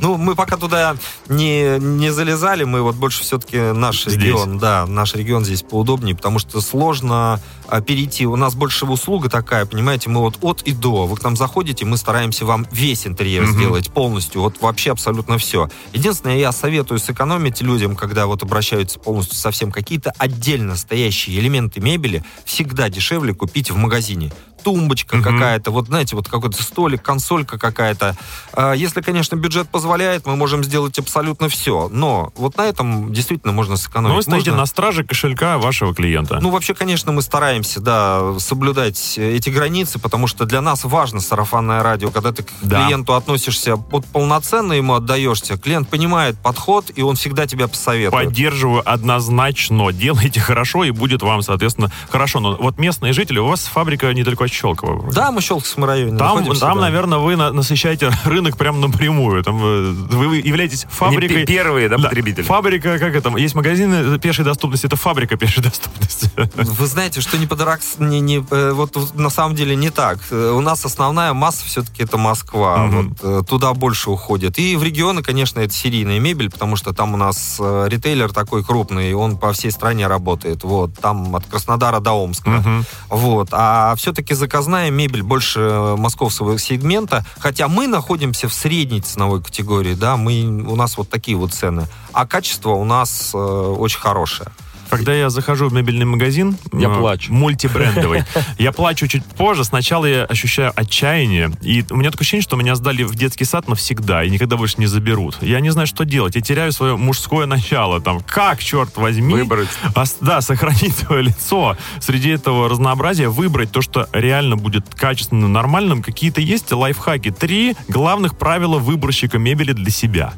Ну, 0.00 0.16
мы 0.16 0.34
пока 0.34 0.56
туда 0.56 0.96
не, 1.28 1.78
не 1.78 2.10
залезали, 2.10 2.64
мы 2.64 2.82
вот 2.82 2.96
больше 2.96 3.22
все-таки 3.22 3.72
наш 3.72 4.02
Здесь. 4.04 4.14
регион, 4.14 4.58
да, 4.58 4.86
наш 4.86 5.14
регион 5.14 5.44
здесь 5.44 5.62
поудобнее, 5.62 6.14
потому 6.16 6.38
что 6.38 6.60
сложно 6.60 7.40
перейти. 7.86 8.26
У 8.26 8.36
нас 8.36 8.54
больше 8.54 8.84
услуга 8.86 9.28
такая, 9.28 9.66
понимаете, 9.66 10.10
мы 10.10 10.20
вот 10.20 10.38
от 10.42 10.62
и 10.62 10.72
до. 10.72 11.06
Вы 11.06 11.16
к 11.16 11.22
нам 11.22 11.36
заходите, 11.36 11.84
мы 11.84 11.96
стараемся 11.96 12.44
вам 12.44 12.66
весь 12.70 13.06
интерьер 13.06 13.42
Мгм. 13.44 13.52
сделать 13.54 13.90
полностью, 13.90 14.42
вот 14.42 14.60
вообще 14.60 14.92
абсолютно 14.92 15.38
все. 15.38 15.68
Единственное, 15.92 16.36
я 16.38 16.52
советую 16.52 16.98
сэкономить 16.98 17.62
людям, 17.62 17.96
когда 17.96 18.26
вот 18.26 18.42
обращаются 18.42 18.98
полностью 18.98 19.36
совсем 19.36 19.70
какие-то 19.72 20.12
отдельно 20.18 20.76
стоящие 20.76 21.38
элементы 21.40 21.80
мебели, 21.80 22.22
всегда 22.44 22.63
дешевле 22.88 23.34
купить 23.34 23.70
в 23.70 23.76
магазине. 23.76 24.32
Тумбочка 24.64 25.16
Мгм. 25.16 25.24
какая-то, 25.24 25.70
вот 25.70 25.86
знаете, 25.86 26.16
вот 26.16 26.26
какой-то 26.28 26.62
столик, 26.62 27.02
консолька 27.02 27.58
какая-то. 27.58 28.16
А, 28.52 28.72
Если, 28.72 29.00
конечно, 29.02 29.36
бюджет 29.36 29.68
позволяет, 29.68 30.26
мы 30.26 30.36
можем 30.36 30.64
сделать 30.64 30.98
абсолютно 30.98 31.48
все. 31.48 31.88
Но 31.92 32.32
вот 32.36 32.56
на 32.56 32.62
этом 32.62 33.12
действительно 33.12 33.52
можно 33.52 33.76
сэкономить. 33.76 34.08
Но 34.10 34.16
вы 34.16 34.22
стоите 34.22 34.50
Можно- 34.50 34.62
на 34.62 34.66
страже 34.66 35.04
кошелька 35.04 35.58
вашего 35.58 35.94
клиента. 35.94 36.38
ну, 36.40 36.50
вообще, 36.50 36.74
конечно, 36.74 37.12
мы 37.12 37.20
стараемся, 37.22 37.80
да, 37.80 38.38
соблюдать 38.38 39.14
э, 39.18 39.36
эти 39.36 39.50
границы, 39.50 39.98
потому 39.98 40.26
что 40.26 40.46
для 40.46 40.60
нас 40.62 40.84
важно 40.84 41.20
сарафанное 41.20 41.82
радио. 41.82 42.10
Когда 42.10 42.32
ты 42.32 42.42
к 42.42 42.48
Да. 42.62 42.86
клиенту 42.86 43.14
относишься 43.14 43.76
вот 43.76 44.06
полноценно, 44.06 44.72
ему 44.72 44.94
отдаешься, 44.94 45.58
клиент 45.58 45.88
понимает 45.90 46.38
подход, 46.42 46.90
и 46.94 47.02
он 47.02 47.16
всегда 47.16 47.46
тебя 47.46 47.68
посоветует. 47.68 48.12
Поддерживаю 48.26 48.82
однозначно. 48.90 49.92
Делайте 49.92 50.40
хорошо, 50.40 50.84
и 50.84 50.90
будет 50.90 51.22
вам, 51.22 51.42
соответственно, 51.42 51.90
хорошо. 52.08 52.40
Но 52.40 52.56
вот 52.56 52.78
местные 52.78 53.12
жители, 53.12 53.38
у 53.38 53.46
вас 53.46 53.64
фабрика 53.66 54.12
недалеко 54.14 54.44
Щелково. 54.54 54.94
вроде. 54.96 55.14
Да, 55.16 55.30
мы 55.30 55.40
в 55.40 55.44
Щелковском 55.44 55.84
районе 55.84 56.16
Там, 56.18 56.44
там 56.44 56.76
да. 56.76 56.80
наверное, 56.82 57.18
вы 57.18 57.36
на- 57.36 57.52
насыщаете 57.52 58.10
рынок 58.24 58.56
прям 58.56 58.80
напрямую. 58.80 59.42
Там, 59.44 59.56
э, 59.62 59.92
вы 59.92 60.36
являетесь 60.38 60.84
Они 60.84 60.92
фабрикой... 61.16 61.36
пе- 61.38 61.46
первые, 61.46 61.88
да, 61.88 61.98
потребители? 61.98 62.42
Фабрика, 62.44 62.98
как 62.98 63.14
это, 63.14 63.36
есть 63.36 63.54
магазины 63.54 64.18
пешей 64.18 64.44
доступности, 64.44 64.86
это 64.86 64.96
фабрика 64.96 65.36
пешей 65.36 65.62
доступности. 65.62 66.30
Вы 66.54 66.86
знаете, 66.86 67.20
что 67.20 67.36
не 67.38 67.46
парадокс, 67.46 67.98
не, 67.98 68.20
не, 68.20 68.44
э, 68.50 68.72
вот 68.72 68.96
на 69.14 69.30
самом 69.30 69.54
деле 69.54 69.76
не 69.76 69.90
так. 69.90 70.18
Э, 70.30 70.50
У 70.52 70.60
нас 70.60 70.84
основная 70.84 71.32
масса 71.32 71.64
все-таки 71.66 72.02
это 72.04 72.16
Москва. 72.18 72.78
Мгм. 72.78 73.16
Вот, 73.22 73.48
туда 73.48 73.72
больше 73.74 74.10
уходит. 74.10 74.58
И 74.58 74.76
в 74.76 74.82
регионы, 74.82 75.22
конечно, 75.22 75.60
это 75.60 75.72
серийная 75.72 76.20
мебель, 76.20 76.50
потому 76.50 76.76
что 76.76 76.92
там 76.92 77.14
у 77.14 77.16
нас 77.16 77.58
ритейлер 77.60 78.32
такой 78.32 78.64
крупный, 78.64 79.12
он 79.14 79.36
по 79.36 79.52
всей 79.52 79.70
стране 79.70 80.06
работает. 80.06 80.62
Вот, 80.64 80.94
там 81.00 81.34
от 81.36 81.46
Краснодара 81.46 82.00
до 82.00 82.12
Омска. 82.12 82.50
Мгм. 82.50 82.84
Вот. 83.08 83.48
А 83.52 83.94
все-таки 83.96 84.34
заказная 84.44 84.90
мебель 84.90 85.22
больше 85.22 85.60
э, 85.60 85.96
московского 85.96 86.58
сегмента, 86.58 87.24
хотя 87.38 87.66
мы 87.66 87.86
находимся 87.86 88.46
в 88.46 88.52
средней 88.52 89.00
ценовой 89.00 89.42
категории, 89.42 89.94
да, 89.94 90.18
мы, 90.18 90.44
у 90.44 90.76
нас 90.76 90.98
вот 90.98 91.08
такие 91.08 91.34
вот 91.36 91.54
цены. 91.54 91.86
А 92.12 92.26
качество 92.26 92.70
у 92.70 92.84
нас 92.84 93.30
э, 93.32 93.38
очень 93.38 94.00
хорошее. 94.00 94.50
Когда 94.96 95.14
я 95.14 95.30
захожу 95.30 95.68
в 95.68 95.72
мебельный 95.72 96.04
магазин, 96.04 96.56
Я 96.72 96.88
э, 96.88 96.98
плачу. 96.98 97.32
мультибрендовый, 97.32 98.24
я 98.58 98.72
плачу 98.72 99.06
чуть 99.06 99.24
позже. 99.24 99.64
Сначала 99.64 100.06
я 100.06 100.24
ощущаю 100.24 100.72
отчаяние, 100.74 101.50
и 101.62 101.84
у 101.90 101.96
меня 101.96 102.10
такое 102.10 102.22
ощущение, 102.22 102.42
что 102.42 102.56
меня 102.56 102.74
сдали 102.74 103.02
в 103.02 103.14
детский 103.14 103.44
сад 103.44 103.68
навсегда 103.68 104.24
и 104.24 104.30
никогда 104.30 104.56
больше 104.56 104.76
не 104.78 104.86
заберут. 104.86 105.38
Я 105.42 105.60
не 105.60 105.70
знаю, 105.70 105.86
что 105.86 106.04
делать. 106.04 106.34
Я 106.36 106.40
теряю 106.40 106.72
свое 106.72 106.96
мужское 106.96 107.46
начало. 107.46 108.00
Там, 108.00 108.20
как, 108.20 108.62
черт 108.62 108.96
возьми, 108.96 109.34
Выбрать. 109.34 109.68
ос- 109.94 110.16
да, 110.20 110.40
сохранить 110.40 110.96
свое 111.06 111.22
лицо 111.22 111.76
среди 112.00 112.30
этого 112.30 112.68
разнообразия, 112.68 113.28
выбрать 113.28 113.70
то, 113.72 113.82
что 113.82 114.08
реально 114.12 114.56
будет 114.56 114.94
качественным, 114.94 115.52
нормальным. 115.52 116.02
Какие-то 116.02 116.40
есть 116.40 116.70
лайфхаки. 116.72 117.30
Три 117.30 117.74
главных 117.88 118.36
правила 118.38 118.78
выборщика 118.78 119.38
мебели 119.38 119.72
для 119.72 119.90
себя. 119.90 120.34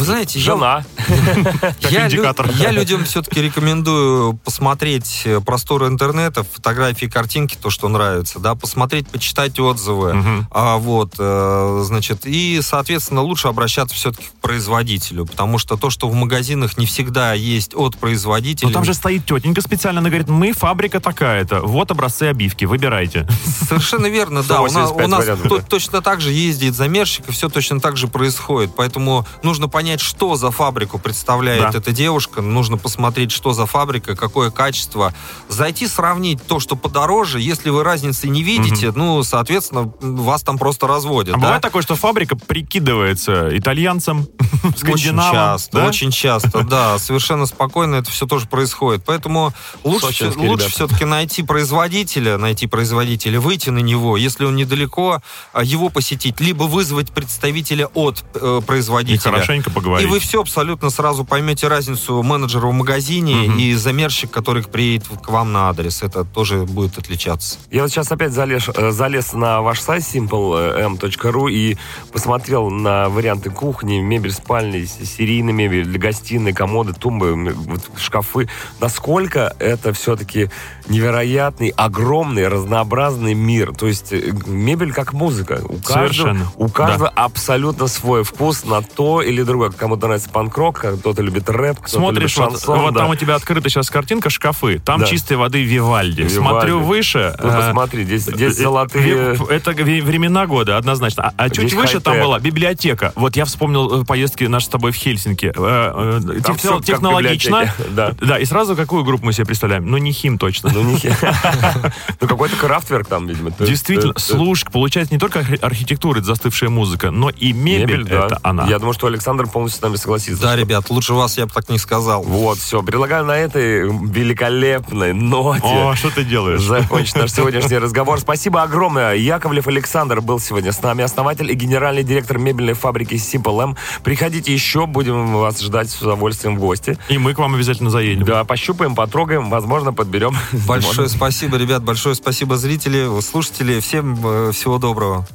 Вы 0.00 0.06
знаете, 0.06 0.38
Жена. 0.38 0.82
Я, 1.90 2.06
индикатор. 2.06 2.50
я 2.58 2.70
людям 2.70 3.04
все-таки 3.04 3.42
рекомендую 3.42 4.32
посмотреть 4.32 5.22
э, 5.26 5.40
просторы 5.40 5.88
интернета, 5.88 6.42
фотографии, 6.42 7.04
картинки, 7.04 7.58
то, 7.60 7.68
что 7.68 7.86
нравится, 7.88 8.38
да, 8.38 8.54
посмотреть, 8.54 9.08
почитать 9.08 9.60
отзывы, 9.60 10.14
Мгм. 10.14 10.48
а, 10.50 10.78
вот, 10.78 11.16
э, 11.18 11.82
значит, 11.84 12.24
и, 12.24 12.60
соответственно, 12.62 13.20
лучше 13.20 13.48
обращаться 13.48 13.94
все-таки 13.94 14.28
к 14.28 14.40
производителю, 14.40 15.26
потому 15.26 15.58
что 15.58 15.76
то, 15.76 15.90
что 15.90 16.08
в 16.08 16.14
магазинах 16.14 16.78
не 16.78 16.86
всегда 16.86 17.34
есть 17.34 17.74
от 17.74 17.98
производителя... 17.98 18.68
Но 18.68 18.72
там 18.72 18.84
же 18.84 18.94
стоит 18.94 19.26
тетенька 19.26 19.60
специально, 19.60 20.00
она 20.00 20.08
говорит, 20.08 20.28
мы 20.28 20.52
фабрика 20.52 21.00
такая-то, 21.00 21.60
вот 21.60 21.90
образцы 21.90 22.22
обивки, 22.24 22.64
выбирайте. 22.64 23.28
Совершенно 23.68 24.06
верно, 24.06 24.42
да. 24.42 24.62
У 24.62 24.64
нас, 24.64 24.88
185 24.88 25.50
у 25.50 25.54
нас 25.54 25.64
точно 25.68 26.00
так 26.00 26.22
же 26.22 26.32
ездит 26.32 26.74
замерщик, 26.74 27.28
и 27.28 27.32
все 27.32 27.50
точно 27.50 27.80
так 27.80 27.98
же 27.98 28.08
происходит. 28.08 28.70
Поэтому 28.74 29.26
нужно 29.42 29.68
понять, 29.68 29.89
что 29.98 30.36
за 30.36 30.52
фабрику 30.52 30.98
представляет 31.00 31.72
Да. 31.72 31.78
эта 31.78 31.90
девушка. 31.90 32.42
Нужно 32.42 32.76
посмотреть, 32.76 33.32
что 33.32 33.52
за 33.52 33.66
фабрика, 33.66 34.14
какое 34.14 34.50
качество. 34.52 35.12
Зайти 35.48 35.88
сравнить 35.88 36.40
то, 36.46 36.60
что 36.60 36.76
подороже. 36.76 37.40
Если 37.40 37.70
вы 37.70 37.82
разницы 37.82 38.28
не 38.28 38.44
видите, 38.44 38.92
ну, 38.94 39.22
соответственно, 39.24 39.92
вас 40.00 40.42
там 40.42 40.58
просто 40.58 40.86
разводят. 40.86 41.34
А 41.34 41.38
да? 41.38 41.42
бывает 41.42 41.62
такое, 41.62 41.82
что 41.82 41.96
фабрика 41.96 42.36
прикидывается 42.36 43.56
итальянцам, 43.56 44.28
Очень 44.62 44.76
скандинавам. 44.76 45.32
часто, 45.32 45.76
да? 45.78 45.86
очень 45.88 46.10
часто, 46.10 46.62
да, 46.62 46.98
совершенно 46.98 47.46
спокойно 47.46 47.96
это 47.96 48.10
все 48.10 48.26
тоже 48.26 48.46
происходит. 48.46 49.02
Поэтому 49.04 49.52
лучше, 49.82 50.30
лучше 50.36 50.68
все-таки 50.68 51.04
найти 51.04 51.42
производителя, 51.42 52.36
найти 52.38 52.66
производителя, 52.66 53.40
выйти 53.40 53.70
на 53.70 53.78
него, 53.78 54.16
если 54.16 54.44
он 54.44 54.56
недалеко, 54.56 55.22
а, 55.52 55.64
его 55.64 55.88
посетить, 55.88 56.40
либо 56.40 56.64
вызвать 56.64 57.10
представителя 57.10 57.86
от 57.94 58.22
э, 58.34 58.60
И 58.62 58.64
производителя. 58.66 59.32
Хорошенько 59.80 60.00
И 60.00 60.06
поговорить. 60.06 60.08
вы 60.10 60.18
все 60.20 60.40
абсолютно 60.40 60.90
сразу 60.90 61.24
поймете 61.24 61.68
разницу 61.68 62.22
менеджера 62.22 62.66
в 62.66 62.72
магазине 62.72 63.34
Мгм. 63.48 63.58
и 63.58 63.74
замерщик, 63.74 64.30
который 64.30 64.62
приедет 64.62 65.06
к 65.22 65.28
вам 65.28 65.52
на 65.52 65.68
адрес. 65.68 66.02
Это 66.02 66.24
тоже 66.24 66.64
будет 66.66 66.98
отличаться. 66.98 67.58
Я 67.70 67.82
вот 67.82 67.90
сейчас 67.90 68.10
опять 68.12 68.32
залез, 68.32 68.68
э, 68.74 68.90
залез 68.92 69.32
на 69.32 69.60
ваш 69.62 69.80
сайт 69.80 70.02
simplemem.ru 70.02 71.50
и 71.50 71.76
посмотрел 72.12 72.70
на 72.70 73.08
варианты 73.08 73.50
кухни, 73.50 74.00
мебель 74.00 74.32
спальни, 74.32 74.84
серийная 74.84 75.52
мебель 75.52 75.84
для 75.84 75.98
гостиной, 75.98 76.52
комоды, 76.52 76.92
тумбы, 76.92 77.54
шкафы. 77.96 78.48
Насколько 78.80 79.54
это 79.58 79.92
все-таки 79.92 80.50
невероятный, 80.88 81.68
огромный, 81.76 82.48
разнообразный 82.48 83.34
мир. 83.34 83.72
То 83.74 83.86
есть 83.86 84.12
э, 84.12 84.32
мебель 84.46 84.92
как 84.92 85.12
музыка. 85.12 85.60
У 85.64 85.76
каждого, 85.76 86.08
Совершенно. 86.08 86.52
у 86.56 86.68
каждого 86.68 87.08
абсолютно 87.08 87.86
свой 87.86 88.24
вкус 88.24 88.64
на 88.64 88.82
то 88.82 89.22
или 89.22 89.42
другое. 89.42 89.59
Кому-то 89.68 90.06
нравится 90.06 90.30
панк-рок, 90.30 90.78
кто-то 91.00 91.22
любит 91.22 91.48
рэп, 91.50 91.76
кто-то 91.80 91.90
Смотришь, 91.90 92.36
любит 92.36 92.52
вот, 92.52 92.60
шансон. 92.60 92.80
вот 92.80 92.94
да. 92.94 93.00
там 93.00 93.10
у 93.10 93.14
тебя 93.14 93.34
открыта 93.34 93.68
сейчас 93.68 93.90
картинка, 93.90 94.30
шкафы. 94.30 94.78
Там 94.78 95.00
Да. 95.00 95.06
чистой 95.06 95.36
воды 95.36 95.62
Вивальди. 95.62 96.22
Вивальди. 96.22 96.34
Смотрю 96.34 96.80
выше. 96.80 97.34
Ну, 97.42 97.48
э, 97.48 97.56
посмотри, 97.66 98.04
здесь, 98.04 98.22
здесь 98.22 98.58
э, 98.58 98.62
золотые... 98.62 99.36
Это 99.50 99.72
времена 99.72 100.46
года, 100.46 100.76
однозначно. 100.76 101.24
А, 101.28 101.32
а 101.36 101.50
чуть 101.50 101.72
выше 101.74 102.00
там 102.00 102.20
была 102.20 102.38
библиотека. 102.38 103.12
Вот 103.16 103.36
я 103.36 103.44
вспомнил 103.44 104.02
э, 104.02 104.04
поездки 104.04 104.44
наши 104.44 104.66
с 104.66 104.68
тобой 104.68 104.92
в 104.92 104.94
Хельсинки. 104.96 105.46
Э, 105.46 105.52
э, 105.56 106.40
Там 106.42 106.56
техно- 106.56 106.58
всё 106.58 106.70
как 106.74 106.82
в 106.82 106.84
технологично. 106.84 107.74
да. 107.90 108.12
Да, 108.20 108.38
и 108.38 108.44
сразу 108.44 108.76
какую 108.76 109.04
группу 109.04 109.26
мы 109.26 109.32
себе 109.32 109.46
представляем? 109.46 109.86
Ну, 109.86 109.96
не 109.98 110.12
хим 110.12 110.38
точно. 110.38 110.70
Ну, 110.72 110.82
не- 110.82 110.98
ну, 112.20 112.28
какой-то 112.28 112.56
крафтверк 112.56 113.06
там, 113.08 113.26
видимо. 113.26 113.50
Действительно, 113.58 114.12
э, 114.12 114.18
слушай, 114.18 114.66
получается 114.70 115.12
не 115.14 115.18
только 115.20 115.40
архи- 115.40 115.58
архитектура, 115.60 116.18
это 116.18 116.26
застывшая 116.26 116.70
музыка, 116.70 117.10
но 117.10 117.30
и 117.30 117.52
мебель, 117.52 118.06
это 118.08 118.38
она. 118.42 118.66
Я 118.66 118.78
думаю, 118.78 118.94
что 118.94 119.06
Александр 119.06 119.46
полностью 119.50 119.80
с 119.80 119.82
нами 119.82 119.96
согласится. 119.96 120.40
Да, 120.42 120.52
что- 120.52 120.60
ребят, 120.60 120.88
лучше 120.90 121.12
вас 121.14 121.36
я 121.36 121.46
бы 121.46 121.52
так 121.52 121.68
не 121.68 121.78
сказал. 121.78 122.22
Вот, 122.22 122.58
все. 122.58 122.82
Предлагаю 122.82 123.24
на 123.24 123.36
этой 123.36 123.82
великолепной 123.82 125.12
ноте 125.12 125.60
О, 125.64 125.94
что 125.94 126.10
ты 126.10 126.24
делаешь? 126.24 126.62
закончить 126.62 127.16
наш 127.16 127.32
сегодняшний 127.34 127.78
разговор. 127.78 128.20
Спасибо 128.20 128.62
огромное. 128.62 129.14
Яковлев 129.14 129.66
Александр 129.66 130.20
был 130.20 130.40
сегодня 130.40 130.72
с 130.72 130.82
нами, 130.82 131.04
основатель 131.04 131.50
и 131.50 131.54
генеральный 131.54 132.02
директор 132.02 132.38
мебельной 132.38 132.74
фабрики 132.74 133.14
Simple 133.14 133.62
M. 133.62 133.76
Приходите 134.04 134.52
еще, 134.52 134.86
будем 134.86 135.34
вас 135.34 135.60
ждать 135.60 135.90
с 135.90 136.00
удовольствием 136.00 136.56
в 136.56 136.60
гости. 136.60 136.98
И 137.08 137.18
мы 137.18 137.34
к 137.34 137.38
вам 137.38 137.54
обязательно 137.54 137.90
заедем. 137.90 138.24
Да, 138.24 138.44
пощупаем, 138.44 138.94
потрогаем, 138.94 139.50
возможно, 139.50 139.92
подберем. 139.92 140.36
Большое 140.66 141.08
спасибо, 141.08 141.56
ребят, 141.56 141.82
большое 141.82 142.14
спасибо, 142.14 142.56
зрители, 142.56 143.20
слушатели. 143.20 143.80
Всем 143.80 144.18
э, 144.24 144.52
всего 144.52 144.78
доброго. 144.78 145.26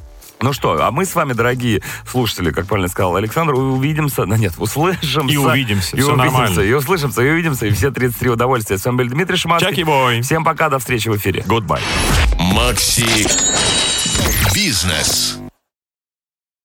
Ну 0.46 0.52
что, 0.52 0.80
а 0.80 0.92
мы 0.92 1.04
с 1.04 1.12
вами, 1.16 1.32
дорогие 1.32 1.82
слушатели, 2.08 2.52
как 2.52 2.66
правильно 2.66 2.86
сказал 2.88 3.16
Александр, 3.16 3.54
увидимся, 3.54 4.26
ну 4.26 4.36
нет, 4.36 4.52
услышимся. 4.58 5.34
И 5.34 5.36
увидимся, 5.36 5.96
И 5.96 6.00
всё 6.00 6.12
увидимся, 6.12 6.16
нормально. 6.38 6.60
и 6.60 6.72
услышимся, 6.72 7.22
и 7.22 7.28
увидимся, 7.30 7.66
и 7.66 7.72
все 7.72 7.90
33 7.90 8.30
удовольствия. 8.30 8.78
С 8.78 8.84
вами 8.84 8.98
был 8.98 9.06
Дмитрий 9.06 9.36
Шиманский. 9.36 9.70
Чаки-бой. 9.70 10.20
Всем 10.20 10.44
пока, 10.44 10.68
до 10.68 10.78
встречи 10.78 11.08
в 11.08 11.16
эфире. 11.16 11.42
Goodbye. 11.48 11.80
Макси 12.38 13.26
Бизнес. 14.54 15.40